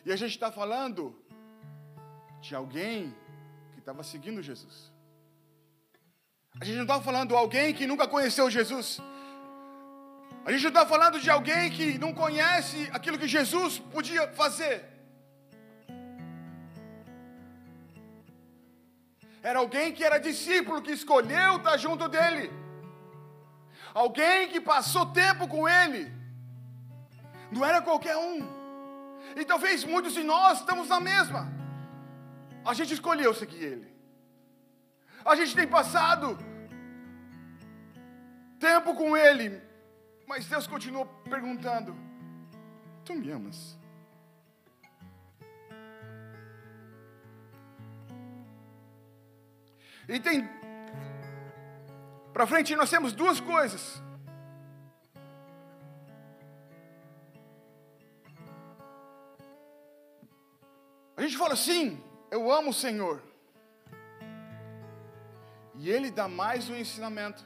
E 0.07 0.13
a 0.15 0.17
gente 0.21 0.35
está 0.37 0.51
falando 0.61 1.03
de 2.41 2.55
alguém 2.61 3.15
que 3.73 3.81
estava 3.83 4.03
seguindo 4.13 4.47
Jesus. 4.51 4.77
A 6.59 6.65
gente 6.65 6.77
não 6.77 6.89
está 6.89 6.99
falando 7.09 7.29
de 7.33 7.37
alguém 7.43 7.75
que 7.75 7.87
nunca 7.93 8.09
conheceu 8.15 8.49
Jesus. 8.59 8.89
A 10.47 10.51
gente 10.51 10.63
não 10.63 10.75
está 10.75 10.87
falando 10.95 11.21
de 11.21 11.31
alguém 11.37 11.71
que 11.77 11.87
não 11.99 12.15
conhece 12.15 12.89
aquilo 12.99 13.19
que 13.19 13.29
Jesus 13.37 13.79
podia 13.79 14.27
fazer. 14.43 14.77
Era 19.43 19.59
alguém 19.59 19.93
que 19.93 20.03
era 20.03 20.27
discípulo, 20.31 20.81
que 20.81 20.93
escolheu 21.01 21.57
estar 21.57 21.77
junto 21.77 22.09
dele. 22.09 22.64
Alguém 23.95 24.49
que 24.49 24.61
passou 24.61 25.07
tempo 25.07 25.47
com 25.47 25.69
ele. 25.69 26.13
Não 27.53 27.65
era 27.65 27.81
qualquer 27.81 28.17
um. 28.17 28.41
E 29.37 29.45
talvez 29.45 29.85
muitos 29.85 30.13
de 30.13 30.25
nós 30.25 30.59
estamos 30.59 30.89
na 30.89 30.99
mesma. 30.99 31.49
A 32.65 32.75
gente 32.75 32.93
escolheu 32.93 33.33
seguir 33.33 33.63
ele. 33.63 33.95
A 35.25 35.37
gente 35.37 35.55
tem 35.55 35.67
passado 35.67 36.37
tempo 38.59 38.95
com 38.95 39.17
ele, 39.17 39.63
mas 40.27 40.47
Deus 40.47 40.67
continua 40.67 41.07
perguntando: 41.31 41.97
Tu 43.05 43.15
me 43.15 43.31
amas? 43.31 43.79
E 50.09 50.19
tem. 50.21 50.64
Para 52.35 52.49
frente 52.49 52.75
nós 52.75 52.91
temos 52.91 53.13
duas 53.13 53.39
coisas. 53.39 54.03
A 61.17 61.23
gente 61.23 61.37
fala 61.37 61.55
assim: 61.55 62.03
Eu 62.33 62.51
amo 62.51 62.71
o 62.71 62.75
Senhor. 62.75 63.23
E 65.77 65.89
Ele 65.89 66.11
dá 66.11 66.27
mais 66.27 66.69
um 66.69 66.75
ensinamento. 66.75 67.45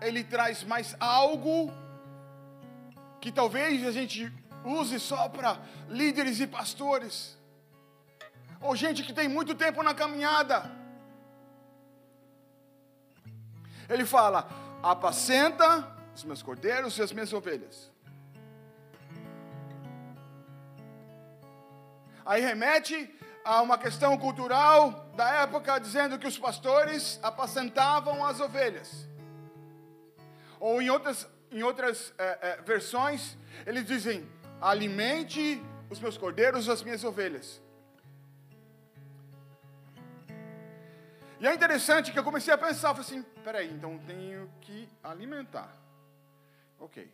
Ele 0.00 0.24
traz 0.24 0.64
mais 0.64 0.96
algo 0.98 1.72
que 3.20 3.30
talvez 3.30 3.86
a 3.86 3.92
gente 3.92 4.32
use 4.64 4.98
só 4.98 5.28
para 5.28 5.60
líderes 5.88 6.40
e 6.40 6.48
pastores, 6.48 7.38
ou 8.60 8.74
gente 8.74 9.04
que 9.04 9.12
tem 9.12 9.28
muito 9.28 9.54
tempo 9.54 9.84
na 9.84 9.94
caminhada. 9.94 10.83
Ele 13.88 14.04
fala: 14.04 14.48
apacenta 14.82 15.88
os 16.14 16.24
meus 16.24 16.42
cordeiros 16.42 16.96
e 16.98 17.02
as 17.02 17.12
minhas 17.12 17.32
ovelhas. 17.32 17.90
Aí 22.24 22.40
remete 22.40 23.14
a 23.44 23.60
uma 23.60 23.76
questão 23.76 24.16
cultural 24.16 25.10
da 25.14 25.42
época, 25.42 25.78
dizendo 25.78 26.18
que 26.18 26.26
os 26.26 26.38
pastores 26.38 27.20
apacentavam 27.22 28.24
as 28.24 28.40
ovelhas. 28.40 29.06
Ou 30.58 30.80
em 30.80 30.88
outras, 30.88 31.28
em 31.52 31.62
outras 31.62 32.14
é, 32.16 32.38
é, 32.40 32.62
versões, 32.62 33.36
eles 33.66 33.84
dizem: 33.84 34.26
alimente 34.60 35.62
os 35.90 36.00
meus 36.00 36.16
cordeiros 36.16 36.66
e 36.66 36.70
as 36.70 36.82
minhas 36.82 37.04
ovelhas. 37.04 37.60
E 41.44 41.46
é 41.46 41.52
interessante 41.52 42.10
que 42.10 42.18
eu 42.18 42.24
comecei 42.24 42.54
a 42.54 42.56
pensar, 42.56 42.94
falei 42.94 43.02
assim, 43.02 43.22
peraí, 43.44 43.70
então 43.70 43.98
tenho 44.06 44.50
que 44.62 44.88
alimentar. 45.02 45.68
Ok, 46.80 47.06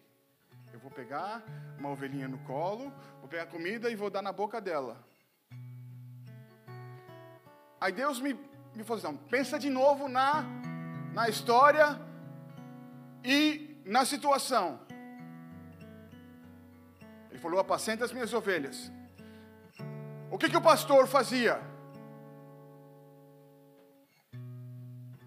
eu 0.72 0.78
vou 0.78 0.88
pegar 0.88 1.42
uma 1.76 1.88
ovelhinha 1.88 2.28
no 2.28 2.38
colo, 2.44 2.92
vou 3.18 3.28
pegar 3.28 3.46
comida 3.46 3.90
e 3.90 3.96
vou 3.96 4.08
dar 4.08 4.22
na 4.22 4.32
boca 4.32 4.60
dela. 4.60 5.04
Aí 7.80 7.90
Deus 7.90 8.20
me, 8.20 8.34
me 8.72 8.84
falou 8.84 9.02
assim, 9.02 9.16
pensa 9.28 9.58
de 9.58 9.68
novo 9.68 10.08
na, 10.08 10.44
na 11.12 11.28
história 11.28 12.00
e 13.24 13.82
na 13.84 14.04
situação. 14.04 14.78
Ele 17.32 17.40
falou, 17.40 17.58
apacenta 17.58 18.04
as 18.04 18.12
minhas 18.12 18.32
ovelhas. 18.32 18.92
O 20.30 20.38
que, 20.38 20.48
que 20.48 20.56
o 20.56 20.62
pastor 20.62 21.08
fazia? 21.08 21.69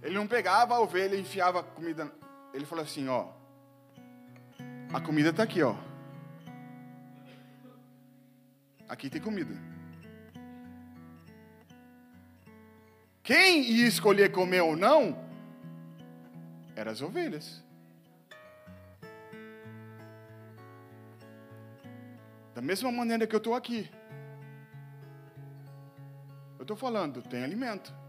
Ele 0.04 0.16
não 0.16 0.28
pegava 0.28 0.76
a 0.76 0.82
ovelha 0.82 1.16
e 1.16 1.22
enfiava 1.22 1.62
a 1.62 1.64
comida. 1.64 2.12
Ele 2.54 2.66
falou 2.66 2.84
assim, 2.84 3.08
ó. 3.08 3.30
A 4.94 5.00
comida 5.00 5.30
está 5.30 5.44
aqui, 5.44 5.64
ó. 5.64 5.76
Aqui 8.88 9.10
tem 9.10 9.22
comida. 9.22 9.56
Quem 13.24 13.64
ia 13.64 13.88
escolher 13.88 14.30
comer 14.34 14.60
ou 14.62 14.76
não 14.76 15.18
eram 16.76 16.92
as 16.92 17.02
ovelhas. 17.02 17.64
Da 22.54 22.62
mesma 22.62 22.92
maneira 22.92 23.26
que 23.26 23.34
eu 23.34 23.38
estou 23.38 23.56
aqui. 23.56 23.90
Eu 26.60 26.64
estou 26.64 26.76
falando, 26.76 27.22
tem 27.22 27.42
alimento. 27.42 28.03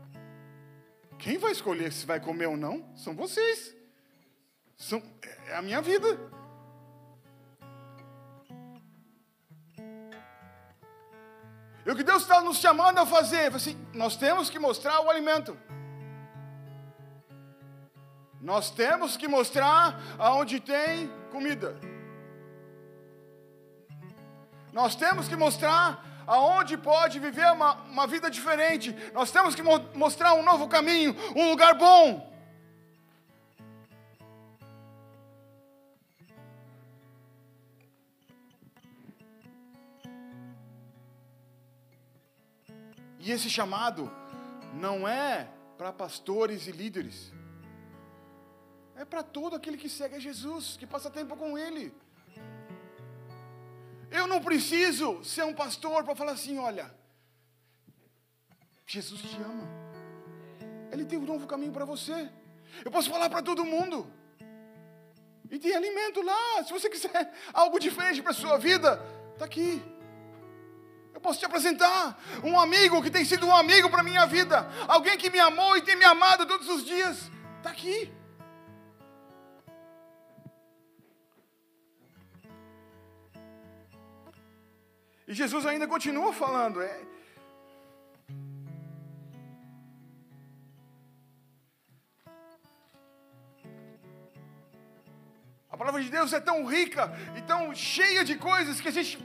Quem 1.18 1.38
vai 1.38 1.52
escolher 1.52 1.92
se 1.92 2.04
vai 2.04 2.20
comer 2.20 2.46
ou 2.46 2.56
não? 2.56 2.84
São 2.96 3.14
vocês. 3.14 3.74
São, 4.76 5.02
é 5.46 5.56
a 5.56 5.62
minha 5.62 5.80
vida. 5.80 6.18
E 11.86 11.90
o 11.90 11.94
que 11.94 12.02
Deus 12.02 12.22
está 12.22 12.40
nos 12.40 12.58
chamando 12.58 12.98
a 12.98 13.06
fazer, 13.06 13.54
assim, 13.54 13.76
nós 13.92 14.16
temos 14.16 14.48
que 14.48 14.58
mostrar 14.58 15.00
o 15.00 15.10
alimento. 15.10 15.56
Nós 18.40 18.70
temos 18.70 19.16
que 19.16 19.28
mostrar 19.28 20.00
aonde 20.18 20.60
tem 20.60 21.10
comida. 21.30 21.78
Nós 24.72 24.96
temos 24.96 25.28
que 25.28 25.36
mostrar 25.36 26.04
aonde 26.26 26.76
pode 26.76 27.18
viver 27.18 27.50
uma, 27.52 27.74
uma 27.82 28.06
vida 28.06 28.30
diferente. 28.30 28.94
Nós 29.12 29.30
temos 29.30 29.54
que 29.54 29.62
mo 29.62 29.78
mostrar 29.94 30.34
um 30.34 30.42
novo 30.42 30.68
caminho, 30.68 31.16
um 31.34 31.50
lugar 31.50 31.74
bom. 31.74 32.32
E 43.24 43.30
esse 43.30 43.48
chamado 43.48 44.12
não 44.74 45.08
é 45.08 45.48
para 45.78 45.90
pastores 45.92 46.66
e 46.66 46.72
líderes. 46.72 47.32
É 48.94 49.04
para 49.04 49.22
todo 49.22 49.56
aquele 49.56 49.78
que 49.78 49.88
segue 49.88 50.16
a 50.16 50.20
Jesus, 50.20 50.76
que 50.76 50.86
passa 50.86 51.10
tempo 51.10 51.34
com 51.34 51.56
Ele. 51.56 51.94
Eu 54.10 54.26
não 54.26 54.42
preciso 54.42 55.22
ser 55.24 55.44
um 55.44 55.54
pastor 55.54 56.04
para 56.04 56.14
falar 56.14 56.32
assim: 56.32 56.58
olha, 56.58 56.94
Jesus 58.86 59.20
te 59.20 59.36
ama. 59.36 59.68
Ele 60.92 61.04
tem 61.04 61.18
um 61.18 61.24
novo 61.24 61.46
caminho 61.46 61.72
para 61.72 61.84
você. 61.84 62.30
Eu 62.84 62.90
posso 62.90 63.10
falar 63.10 63.28
para 63.28 63.42
todo 63.42 63.64
mundo. 63.64 64.10
E 65.50 65.58
tem 65.58 65.74
alimento 65.74 66.22
lá. 66.22 66.64
Se 66.64 66.72
você 66.72 66.88
quiser 66.88 67.32
algo 67.52 67.78
diferente 67.78 68.22
para 68.22 68.30
a 68.32 68.34
sua 68.34 68.58
vida, 68.58 69.00
está 69.32 69.44
aqui. 69.44 69.82
Eu 71.12 71.20
posso 71.20 71.38
te 71.38 71.46
apresentar 71.46 72.20
um 72.42 72.58
amigo 72.58 73.02
que 73.02 73.10
tem 73.10 73.24
sido 73.24 73.46
um 73.46 73.54
amigo 73.54 73.88
para 73.88 74.00
a 74.00 74.04
minha 74.04 74.26
vida. 74.26 74.68
Alguém 74.88 75.16
que 75.16 75.30
me 75.30 75.38
amou 75.38 75.76
e 75.76 75.82
tem 75.82 75.96
me 75.96 76.04
amado 76.04 76.46
todos 76.46 76.68
os 76.68 76.84
dias. 76.84 77.30
Está 77.58 77.70
aqui. 77.70 78.12
E 85.26 85.32
Jesus 85.32 85.64
ainda 85.64 85.86
continua 85.86 86.32
falando. 86.32 86.80
É, 86.82 87.02
A 95.74 95.76
palavra 95.76 96.00
de 96.00 96.08
Deus 96.08 96.32
é 96.32 96.38
tão 96.38 96.64
rica 96.64 97.12
e 97.36 97.42
tão 97.42 97.74
cheia 97.74 98.24
de 98.24 98.36
coisas 98.36 98.80
que 98.80 98.86
a 98.86 98.92
gente 98.92 99.18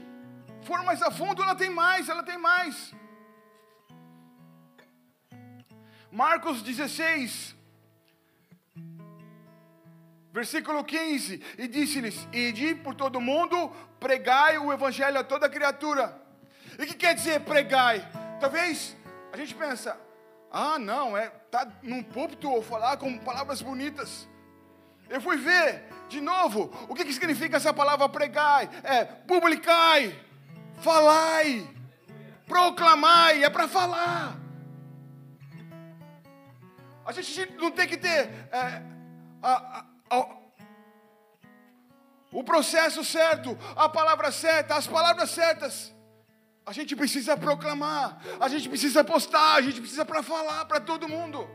for 0.62 0.82
mais 0.82 1.00
a 1.00 1.08
fundo, 1.08 1.40
ela 1.44 1.54
tem 1.54 1.70
mais, 1.70 2.08
ela 2.08 2.24
tem 2.24 2.36
mais. 2.36 2.92
Marcos 6.10 6.60
16, 6.60 7.54
versículo 10.32 10.84
15: 10.84 11.42
E 11.58 11.68
disse-lhes: 11.68 12.28
Ide 12.32 12.74
por 12.76 12.94
todo 12.94 13.20
mundo, 13.20 13.70
pregai 13.98 14.58
o 14.58 14.72
evangelho 14.72 15.18
a 15.18 15.24
toda 15.24 15.48
criatura. 15.48 16.20
E 16.78 16.82
o 16.82 16.86
que 16.86 16.94
quer 16.94 17.14
dizer 17.14 17.40
pregai? 17.40 18.06
Talvez 18.40 18.96
a 19.32 19.36
gente 19.36 19.54
pensa, 19.54 19.98
ah, 20.50 20.78
não, 20.78 21.16
é 21.16 21.28
tá 21.50 21.66
num 21.82 22.02
púlpito 22.02 22.50
ou 22.50 22.62
falar 22.62 22.96
com 22.96 23.18
palavras 23.18 23.60
bonitas. 23.60 24.28
Eu 25.08 25.20
fui 25.20 25.36
ver 25.36 25.84
de 26.08 26.20
novo 26.20 26.72
o 26.88 26.94
que, 26.94 27.04
que 27.04 27.12
significa 27.12 27.56
essa 27.56 27.72
palavra 27.72 28.08
pregai, 28.08 28.68
é 28.82 29.04
publicai 29.04 30.16
falai, 30.80 31.68
proclamai, 32.46 33.44
é 33.44 33.50
para 33.50 33.68
falar. 33.68 34.36
A 37.04 37.12
gente 37.12 37.52
não 37.56 37.70
tem 37.70 37.88
que 37.88 37.96
ter 37.96 38.28
é, 38.52 38.82
a, 39.42 39.52
a, 39.52 39.84
o 42.32 42.44
processo 42.44 43.04
certo, 43.04 43.56
a 43.76 43.88
palavra 43.88 44.30
certa, 44.30 44.74
as 44.74 44.86
palavras 44.86 45.30
certas. 45.30 45.94
A 46.64 46.72
gente 46.72 46.94
precisa 46.94 47.36
proclamar, 47.36 48.20
a 48.38 48.48
gente 48.48 48.68
precisa 48.68 49.02
postar, 49.02 49.54
a 49.54 49.62
gente 49.62 49.80
precisa 49.80 50.04
para 50.04 50.22
falar 50.22 50.64
para 50.66 50.80
todo 50.80 51.08
mundo. 51.08 51.48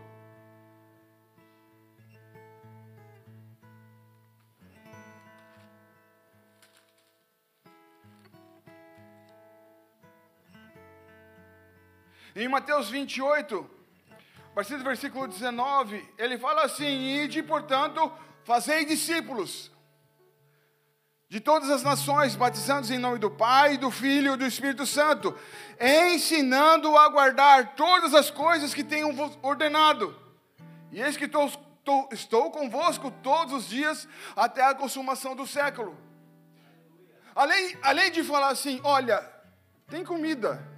Em 12.35 12.49
Mateus 12.49 12.89
28, 12.89 13.71
a 14.11 14.53
partir 14.53 14.75
do 14.75 14.83
versículo 14.83 15.25
19, 15.25 16.13
ele 16.17 16.37
fala 16.37 16.63
assim: 16.63 17.23
Ide, 17.23 17.41
portanto, 17.41 18.11
fazei 18.45 18.85
discípulos 18.85 19.69
de 21.27 21.41
todas 21.41 21.69
as 21.69 21.83
nações, 21.83 22.35
batizando-os 22.35 22.91
em 22.91 22.97
nome 22.97 23.17
do 23.17 23.29
Pai, 23.29 23.77
do 23.77 23.91
Filho 23.91 24.35
e 24.35 24.37
do 24.37 24.45
Espírito 24.45 24.85
Santo, 24.85 25.37
ensinando 25.81 26.95
a 26.95 27.09
guardar 27.09 27.75
todas 27.75 28.13
as 28.13 28.31
coisas 28.31 28.73
que 28.73 28.83
tenho 28.83 29.09
ordenado. 29.41 30.15
E 30.91 31.01
eis 31.01 31.17
que 31.17 31.25
estou, 31.25 31.47
estou, 31.47 32.09
estou 32.13 32.51
convosco 32.51 33.11
todos 33.11 33.53
os 33.53 33.67
dias 33.67 34.07
até 34.35 34.63
a 34.63 34.75
consumação 34.75 35.35
do 35.35 35.45
século. 35.45 35.97
Além, 37.35 37.77
além 37.81 38.11
de 38.11 38.23
falar 38.23 38.49
assim, 38.49 38.79
olha, 38.83 39.19
tem 39.89 40.05
comida 40.05 40.73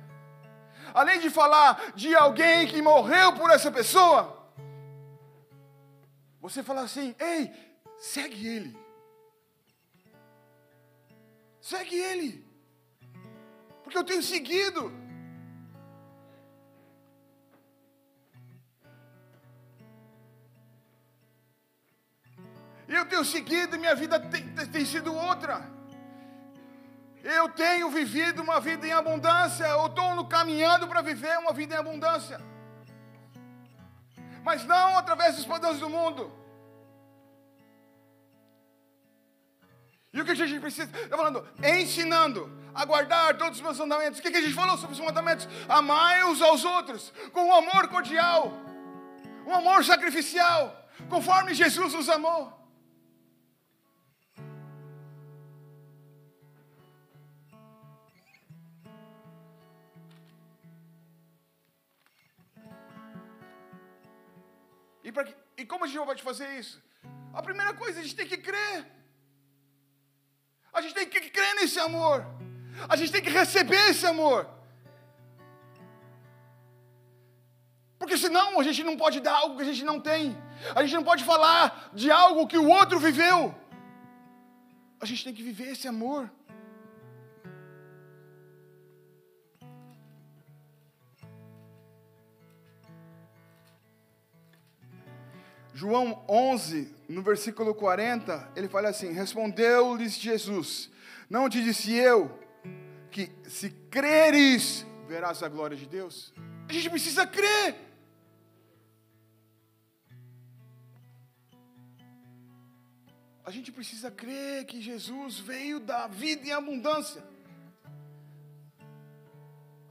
além 0.93 1.19
de 1.19 1.29
falar 1.29 1.91
de 1.95 2.15
alguém 2.15 2.67
que 2.67 2.81
morreu 2.81 3.33
por 3.33 3.51
essa 3.51 3.71
pessoa, 3.71 4.36
você 6.39 6.63
fala 6.63 6.81
assim: 6.81 7.15
ei, 7.19 7.53
segue 7.97 8.47
ele. 8.47 8.77
Segue 11.61 11.95
ele. 11.95 12.47
Porque 13.83 13.97
eu 13.97 14.03
tenho 14.03 14.23
seguido. 14.23 14.91
Eu 22.87 23.05
tenho 23.05 23.25
seguido 23.25 23.75
e 23.75 23.79
minha 23.79 23.95
vida 23.95 24.19
tem, 24.19 24.47
tem 24.71 24.85
sido 24.85 25.13
outra. 25.13 25.69
Eu 27.23 27.49
tenho 27.49 27.89
vivido 27.89 28.41
uma 28.41 28.61
vida 28.61 28.87
em 28.87 28.93
abundância, 28.93 29.65
eu 29.65 29.87
estou 29.87 30.25
caminhando 30.27 30.87
para 30.87 31.01
viver 31.01 31.37
uma 31.39 31.51
vida 31.51 31.75
em 31.75 31.77
abundância. 31.77 32.39
Mas 34.47 34.63
não 34.63 34.97
através 34.97 35.35
dos 35.35 35.45
padrões 35.45 35.77
do 35.77 35.89
mundo. 35.89 36.31
E 40.13 40.21
o 40.21 40.23
que 40.23 40.31
a 40.31 40.35
gente 40.35 40.61
precisa? 40.61 40.89
Está 40.97 41.17
falando, 41.17 41.45
ensinando 41.61 42.49
a 42.73 42.85
guardar 42.85 43.37
todos 43.37 43.57
os 43.57 43.61
meus 43.61 43.77
mandamentos. 43.77 44.19
O 44.19 44.21
que 44.21 44.29
a 44.29 44.41
gente 44.41 44.53
falou 44.53 44.77
sobre 44.77 44.93
os 44.93 45.01
mandamentos? 45.01 45.49
Amai 45.67 46.23
uns 46.23 46.41
aos 46.41 46.63
outros 46.63 47.11
com 47.33 47.43
um 47.43 47.53
amor 47.53 47.89
cordial, 47.89 48.53
um 49.45 49.53
amor 49.53 49.83
sacrificial, 49.83 50.73
conforme 51.09 51.53
Jesus 51.53 51.93
nos 51.93 52.07
amou. 52.07 52.41
E, 65.07 65.11
que, 65.11 65.35
e 65.61 65.65
como 65.65 65.85
a 65.85 65.87
gente 65.87 66.05
vai 66.05 66.17
fazer 66.17 66.49
isso? 66.59 66.83
A 67.33 67.41
primeira 67.41 67.73
coisa, 67.73 68.01
a 68.01 68.03
gente 68.03 68.13
tem 68.13 68.27
que 68.27 68.37
crer. 68.37 68.85
A 70.73 70.81
gente 70.81 70.93
tem 70.93 71.07
que 71.07 71.29
crer 71.29 71.55
nesse 71.55 71.79
amor. 71.79 72.25
A 72.89 72.95
gente 72.97 73.13
tem 73.13 73.21
que 73.21 73.29
receber 73.29 73.81
esse 73.91 74.05
amor. 74.05 74.49
Porque 77.97 78.17
senão 78.17 78.59
a 78.59 78.63
gente 78.63 78.83
não 78.83 78.97
pode 78.97 79.21
dar 79.21 79.35
algo 79.37 79.55
que 79.55 79.61
a 79.61 79.71
gente 79.71 79.85
não 79.85 79.97
tem. 80.01 80.37
A 80.75 80.83
gente 80.83 80.95
não 80.95 81.05
pode 81.05 81.23
falar 81.23 81.89
de 81.93 82.11
algo 82.11 82.45
que 82.45 82.57
o 82.57 82.67
outro 82.67 82.99
viveu. 82.99 83.55
A 84.99 85.05
gente 85.05 85.23
tem 85.23 85.33
que 85.33 85.41
viver 85.41 85.69
esse 85.71 85.87
amor. 85.87 86.29
João 95.77 96.25
11, 96.27 96.91
no 97.07 97.21
versículo 97.21 97.71
40, 97.75 98.53
ele 98.55 98.67
fala 98.67 98.89
assim: 98.89 99.11
Respondeu-lhes 99.11 100.17
Jesus: 100.17 100.89
Não 101.29 101.47
te 101.47 101.63
disse 101.63 101.93
eu 101.93 102.39
que 103.11 103.29
se 103.47 103.69
creres, 103.91 104.83
verás 105.07 105.43
a 105.43 105.47
glória 105.47 105.77
de 105.77 105.85
Deus? 105.85 106.33
A 106.67 106.73
gente 106.73 106.89
precisa 106.89 107.27
crer. 107.27 107.75
A 113.45 113.51
gente 113.51 113.71
precisa 113.71 114.09
crer 114.09 114.65
que 114.65 114.81
Jesus 114.81 115.37
veio 115.37 115.79
da 115.79 116.07
vida 116.07 116.47
em 116.47 116.53
abundância. 116.53 117.23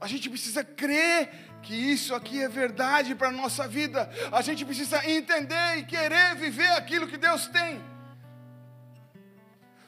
A 0.01 0.05
gente 0.05 0.29
precisa 0.29 0.65
crer 0.65 1.46
que 1.67 1.75
isso 1.75 2.15
aqui 2.15 2.41
é 2.41 2.47
verdade 2.47 3.13
para 3.13 3.27
a 3.27 3.31
nossa 3.31 3.67
vida. 3.67 4.09
A 4.31 4.41
gente 4.41 4.63
precisa 4.63 5.05
entender 5.05 5.79
e 5.79 5.85
querer 5.85 6.33
viver 6.35 6.71
aquilo 6.71 7.09
que 7.09 7.17
Deus 7.17 7.47
tem. 7.47 7.83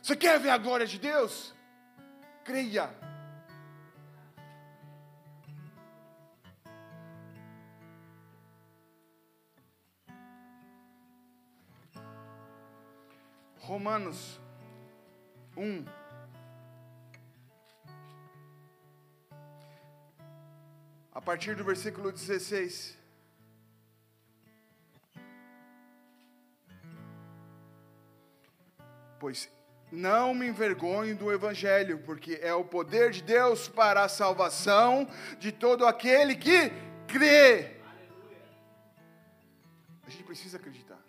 Você 0.01 0.13
quer 0.13 0.37
ver 0.41 0.49
a 0.49 0.57
glória 0.57 0.85
de 0.85 0.99
Deus? 0.99 1.55
Creia. 2.43 2.89
Romanos 13.59 14.37
1 15.55 15.98
a 21.19 21.21
partir 21.21 21.53
do 21.53 21.65
versículo 21.65 22.13
16. 22.13 22.97
Pois 29.19 29.51
não 29.91 30.33
me 30.33 30.47
envergonho 30.47 31.17
do 31.17 31.29
Evangelho, 31.29 31.99
porque 32.05 32.39
é 32.41 32.53
o 32.53 32.63
poder 32.63 33.11
de 33.11 33.21
Deus 33.21 33.67
para 33.67 34.01
a 34.05 34.07
salvação 34.07 35.09
de 35.37 35.51
todo 35.51 35.85
aquele 35.85 36.37
que 36.37 36.71
crê. 37.05 37.75
A 40.07 40.09
gente 40.09 40.23
precisa 40.23 40.55
acreditar. 40.55 40.99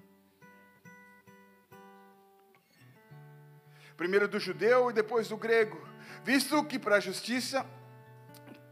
Primeiro 3.96 4.26
do 4.26 4.40
judeu 4.40 4.90
e 4.90 4.92
depois 4.92 5.28
do 5.28 5.36
grego, 5.36 5.80
visto 6.24 6.64
que 6.64 6.80
para 6.80 6.96
a 6.96 7.00
justiça 7.00 7.64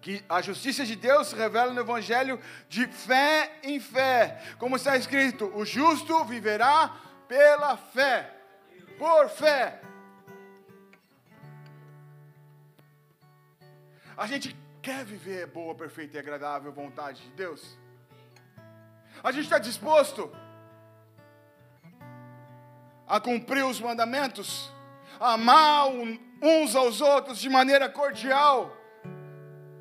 que 0.09 0.25
a 0.27 0.41
justiça 0.41 0.87
de 0.87 0.97
Deus 0.97 1.29
se 1.29 1.37
revela 1.37 1.71
no 1.71 1.81
Evangelho 1.83 2.41
de 2.67 2.87
fé 2.87 3.59
em 3.63 3.79
fé. 3.79 4.41
Como 4.59 4.77
está 4.77 4.97
escrito: 4.97 5.53
o 5.55 5.67
justo 5.67 6.25
viverá 6.25 6.97
pela 7.29 7.77
fé. 7.77 8.35
Por 8.97 9.29
fé. 9.29 9.83
A 14.17 14.27
gente 14.27 14.57
quer 14.81 15.05
viver 15.05 15.47
boa, 15.49 15.75
perfeita 15.75 16.17
e 16.17 16.21
agradável 16.21 16.73
vontade 16.73 17.21
de 17.25 17.31
Deus. 17.33 17.79
A 19.23 19.31
gente 19.31 19.45
está 19.45 19.59
disposto 19.59 20.35
a 23.07 23.21
cumprir 23.21 23.63
os 23.63 23.79
mandamentos, 23.79 24.73
a 25.21 25.35
amar 25.35 25.89
uns 26.41 26.75
aos 26.75 27.03
outros 27.03 27.39
de 27.39 27.51
maneira 27.51 27.91
cordial 27.91 28.78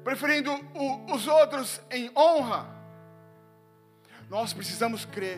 preferindo 0.08 0.54
o, 0.74 1.14
os 1.14 1.28
outros 1.28 1.82
em 1.92 2.10
honra. 2.18 2.66
Nós 4.30 4.54
precisamos 4.54 5.04
crer. 5.04 5.38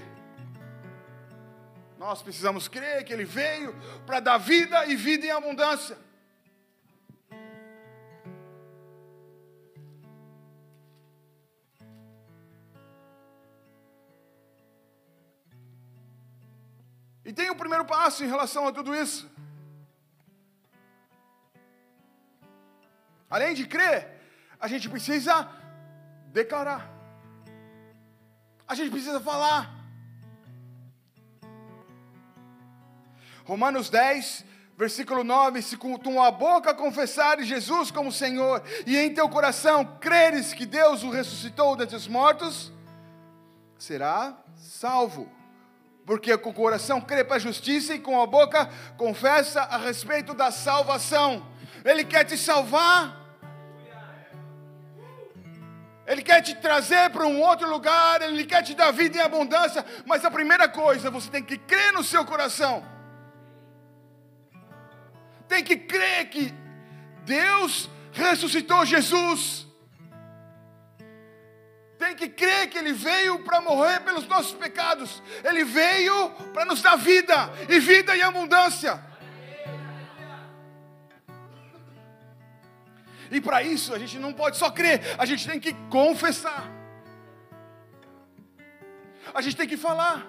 Nós 1.97 2.21
precisamos 2.21 2.67
crer 2.67 3.03
que 3.03 3.11
Ele 3.11 3.25
veio 3.25 3.73
para 4.05 4.19
dar 4.19 4.37
vida 4.37 4.85
e 4.85 4.95
vida 4.95 5.25
em 5.25 5.31
abundância. 5.31 5.97
E 17.25 17.33
tem 17.33 17.49
o 17.49 17.55
primeiro 17.55 17.85
passo 17.85 18.23
em 18.23 18.27
relação 18.27 18.67
a 18.67 18.71
tudo 18.71 18.93
isso. 18.93 19.27
Além 23.27 23.55
de 23.55 23.65
crer, 23.65 24.18
a 24.59 24.67
gente 24.67 24.89
precisa 24.89 25.47
declarar. 26.27 26.89
A 28.67 28.75
gente 28.75 28.91
precisa 28.91 29.19
falar. 29.19 29.73
Romanos 33.45 33.89
10, 33.89 34.45
versículo 34.77 35.23
9: 35.23 35.61
Se 35.61 35.77
com 35.77 35.97
tua 35.97 36.29
boca 36.29 36.73
confessares 36.73 37.47
Jesus 37.47 37.89
como 37.89 38.11
Senhor, 38.11 38.61
e 38.85 38.97
em 38.97 39.13
teu 39.13 39.29
coração 39.29 39.97
creres 39.99 40.53
que 40.53 40.65
Deus 40.65 41.03
o 41.03 41.09
ressuscitou 41.09 41.75
dentre 41.75 41.95
os 41.95 42.07
mortos, 42.07 42.71
será 43.77 44.37
salvo. 44.55 45.27
Porque 46.05 46.35
com 46.37 46.49
o 46.49 46.53
coração 46.53 46.99
crê 46.99 47.23
para 47.23 47.37
a 47.37 47.39
justiça 47.39 47.93
e 47.93 47.99
com 47.99 48.19
a 48.19 48.25
boca 48.25 48.67
confessa 48.97 49.61
a 49.61 49.77
respeito 49.77 50.33
da 50.33 50.51
salvação. 50.51 51.45
Ele 51.85 52.03
quer 52.03 52.25
te 52.25 52.37
salvar. 52.37 53.18
Ele 56.09 56.23
quer 56.23 56.41
te 56.41 56.55
trazer 56.55 57.11
para 57.11 57.23
um 57.27 57.39
outro 57.39 57.69
lugar, 57.69 58.19
Ele 58.23 58.43
quer 58.43 58.63
te 58.63 58.73
dar 58.73 58.89
vida 58.89 59.19
em 59.19 59.21
abundância, 59.21 59.85
mas 60.07 60.25
a 60.25 60.31
primeira 60.31 60.67
coisa, 60.67 61.11
você 61.11 61.29
tem 61.29 61.43
que 61.43 61.55
crer 61.55 61.93
no 61.93 62.03
seu 62.03 62.25
coração. 62.25 62.83
Tem 65.47 65.63
que 65.63 65.77
crer 65.77 66.27
que 66.31 66.51
Deus 67.25 67.87
ressuscitou 68.11 68.83
Jesus. 68.87 69.67
Tem 71.99 72.15
que 72.15 72.27
crer 72.27 72.71
que 72.71 72.79
Ele 72.79 72.91
veio 72.91 73.43
para 73.43 73.61
morrer 73.61 73.99
pelos 73.99 74.27
nossos 74.27 74.53
pecados. 74.53 75.21
Ele 75.43 75.63
veio 75.63 76.31
para 76.53 76.65
nos 76.65 76.81
dar 76.81 76.95
vida, 76.95 77.51
e 77.69 77.79
vida 77.79 78.17
em 78.17 78.23
abundância. 78.23 78.99
E 83.31 83.39
para 83.39 83.61
isso 83.61 83.93
a 83.93 83.99
gente 83.99 84.17
não 84.17 84.33
pode 84.33 84.57
só 84.57 84.71
crer, 84.71 85.01
a 85.17 85.25
gente 85.25 85.47
tem 85.47 85.59
que 85.59 85.73
confessar. 85.89 86.69
A 89.33 89.41
gente 89.41 89.55
tem 89.55 89.67
que 89.67 89.77
falar. 89.77 90.25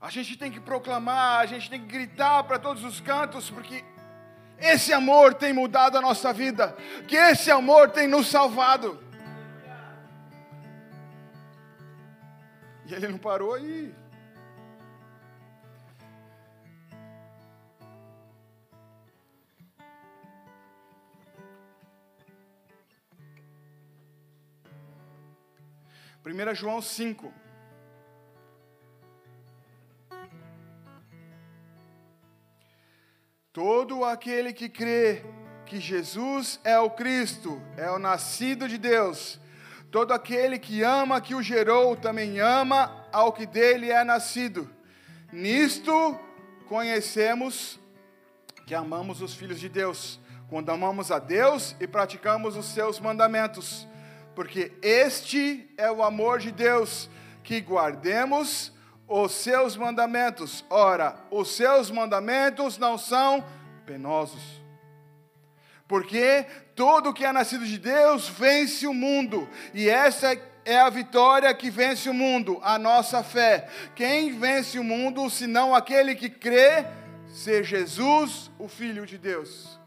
A 0.00 0.08
gente 0.08 0.36
tem 0.36 0.50
que 0.50 0.60
proclamar, 0.60 1.40
a 1.40 1.46
gente 1.46 1.68
tem 1.68 1.80
que 1.80 1.86
gritar 1.86 2.42
para 2.44 2.58
todos 2.58 2.82
os 2.84 3.00
cantos, 3.00 3.50
porque 3.50 3.84
esse 4.58 4.92
amor 4.92 5.34
tem 5.34 5.52
mudado 5.52 5.98
a 5.98 6.00
nossa 6.00 6.32
vida, 6.32 6.74
que 7.06 7.16
esse 7.16 7.50
amor 7.50 7.90
tem 7.90 8.08
nos 8.08 8.26
salvado. 8.28 8.98
E 12.86 12.94
ele 12.94 13.08
não 13.08 13.18
parou 13.18 13.54
aí. 13.54 13.94
Primeira 26.22 26.54
João 26.54 26.82
5. 26.82 27.32
Todo 33.52 34.04
aquele 34.04 34.52
que 34.52 34.68
crê 34.68 35.24
que 35.64 35.80
Jesus 35.80 36.60
é 36.62 36.78
o 36.78 36.90
Cristo, 36.90 37.60
é 37.76 37.90
o 37.90 37.98
nascido 37.98 38.68
de 38.68 38.76
Deus. 38.76 39.40
Todo 39.90 40.12
aquele 40.12 40.58
que 40.58 40.82
ama 40.82 41.20
que 41.20 41.34
o 41.34 41.42
gerou, 41.42 41.96
também 41.96 42.38
ama 42.38 43.08
ao 43.10 43.32
que 43.32 43.46
dele 43.46 43.90
é 43.90 44.04
nascido. 44.04 44.70
Nisto 45.32 46.18
conhecemos 46.68 47.80
que 48.66 48.74
amamos 48.74 49.22
os 49.22 49.34
filhos 49.34 49.58
de 49.58 49.68
Deus, 49.68 50.20
quando 50.48 50.70
amamos 50.70 51.10
a 51.10 51.18
Deus 51.18 51.74
e 51.80 51.86
praticamos 51.86 52.56
os 52.56 52.66
seus 52.66 53.00
mandamentos. 53.00 53.88
Porque 54.40 54.72
este 54.80 55.70
é 55.76 55.92
o 55.92 56.02
amor 56.02 56.38
de 56.38 56.50
Deus, 56.50 57.10
que 57.42 57.60
guardemos 57.60 58.72
os 59.06 59.32
seus 59.32 59.76
mandamentos. 59.76 60.64
Ora, 60.70 61.14
os 61.30 61.54
seus 61.54 61.90
mandamentos 61.90 62.78
não 62.78 62.96
são 62.96 63.44
penosos. 63.84 64.40
Porque 65.86 66.46
todo 66.74 67.12
que 67.12 67.22
é 67.22 67.30
nascido 67.32 67.66
de 67.66 67.76
Deus 67.76 68.30
vence 68.30 68.86
o 68.86 68.94
mundo, 68.94 69.46
e 69.74 69.90
essa 69.90 70.34
é 70.64 70.80
a 70.80 70.88
vitória 70.88 71.52
que 71.52 71.68
vence 71.68 72.08
o 72.08 72.14
mundo, 72.14 72.58
a 72.62 72.78
nossa 72.78 73.22
fé. 73.22 73.68
Quem 73.94 74.38
vence 74.38 74.78
o 74.78 74.82
mundo, 74.82 75.28
senão 75.28 75.74
aquele 75.74 76.14
que 76.14 76.30
crê 76.30 76.86
ser 77.28 77.62
Jesus, 77.62 78.50
o 78.58 78.68
Filho 78.68 79.04
de 79.04 79.18
Deus? 79.18 79.79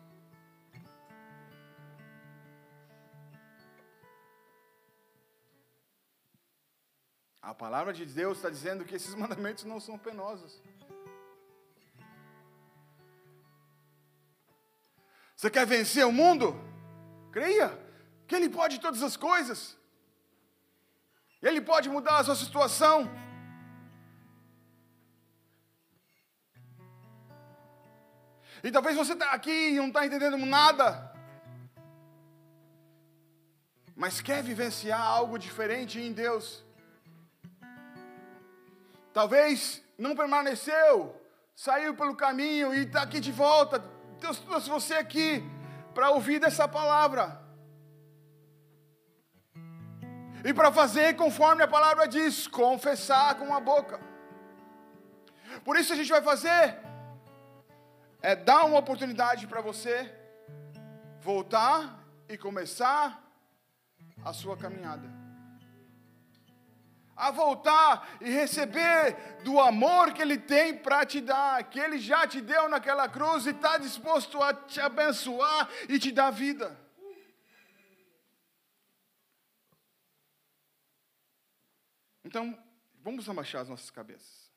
A 7.53 7.55
palavra 7.55 7.93
de 7.93 8.03
Deus 8.03 8.37
está 8.37 8.49
dizendo 8.49 8.83
que 8.83 8.95
esses 8.95 9.13
mandamentos 9.23 9.63
não 9.63 9.79
são 9.79 9.95
penosos. 9.95 10.59
Você 15.35 15.51
quer 15.51 15.67
vencer 15.67 16.03
o 16.03 16.11
mundo? 16.11 16.47
Creia 17.31 17.69
que 18.27 18.33
Ele 18.33 18.49
pode 18.49 18.79
todas 18.79 19.03
as 19.03 19.15
coisas. 19.15 19.77
Ele 21.43 21.61
pode 21.61 21.89
mudar 21.89 22.17
a 22.17 22.23
sua 22.23 22.35
situação. 22.35 23.07
E 28.63 28.71
talvez 28.71 28.97
você 28.97 29.13
está 29.13 29.31
aqui 29.31 29.57
e 29.73 29.75
não 29.75 29.89
está 29.89 30.03
entendendo 30.07 30.37
nada. 30.37 30.87
Mas 33.95 34.21
quer 34.21 34.41
vivenciar 34.41 34.99
algo 34.99 35.37
diferente 35.37 35.99
em 35.99 36.11
Deus. 36.11 36.63
Talvez 39.13 39.83
não 39.97 40.15
permaneceu, 40.15 41.15
saiu 41.55 41.95
pelo 41.95 42.15
caminho 42.15 42.73
e 42.73 42.79
está 42.79 43.03
aqui 43.03 43.19
de 43.19 43.31
volta. 43.31 43.79
Deus 44.19 44.39
trouxe 44.39 44.69
você 44.69 44.95
aqui 44.95 45.43
para 45.93 46.09
ouvir 46.09 46.39
dessa 46.39 46.67
palavra. 46.67 47.39
E 50.43 50.53
para 50.53 50.71
fazer 50.71 51.15
conforme 51.15 51.61
a 51.63 51.67
palavra 51.67 52.07
diz, 52.07 52.47
confessar 52.47 53.35
com 53.35 53.53
a 53.53 53.59
boca. 53.59 53.99
Por 55.63 55.77
isso 55.77 55.93
a 55.93 55.95
gente 55.95 56.09
vai 56.09 56.21
fazer 56.21 56.81
é 58.21 58.35
dar 58.35 58.63
uma 58.65 58.79
oportunidade 58.79 59.45
para 59.47 59.61
você 59.61 60.11
voltar 61.19 61.99
e 62.27 62.37
começar 62.37 63.21
a 64.23 64.33
sua 64.33 64.57
caminhada 64.57 65.12
a 67.15 67.31
voltar 67.31 68.17
e 68.21 68.29
receber 68.29 69.41
do 69.43 69.59
amor 69.59 70.13
que 70.13 70.21
Ele 70.21 70.37
tem 70.37 70.77
para 70.77 71.05
te 71.05 71.21
dar, 71.21 71.63
que 71.69 71.79
Ele 71.79 71.99
já 71.99 72.27
te 72.27 72.41
deu 72.41 72.67
naquela 72.67 73.07
cruz 73.07 73.45
e 73.45 73.49
está 73.49 73.77
disposto 73.77 74.41
a 74.41 74.53
te 74.53 74.79
abençoar 74.79 75.69
e 75.87 75.99
te 75.99 76.11
dar 76.11 76.31
vida. 76.31 76.79
Então, 82.23 82.57
vamos 83.01 83.29
abaixar 83.29 83.61
as 83.61 83.69
nossas 83.69 83.91
cabeças. 83.91 84.51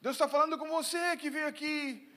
Deus 0.00 0.16
está 0.16 0.28
falando 0.28 0.58
com 0.58 0.68
você 0.68 1.16
que 1.16 1.30
veio 1.30 1.46
aqui 1.46 2.13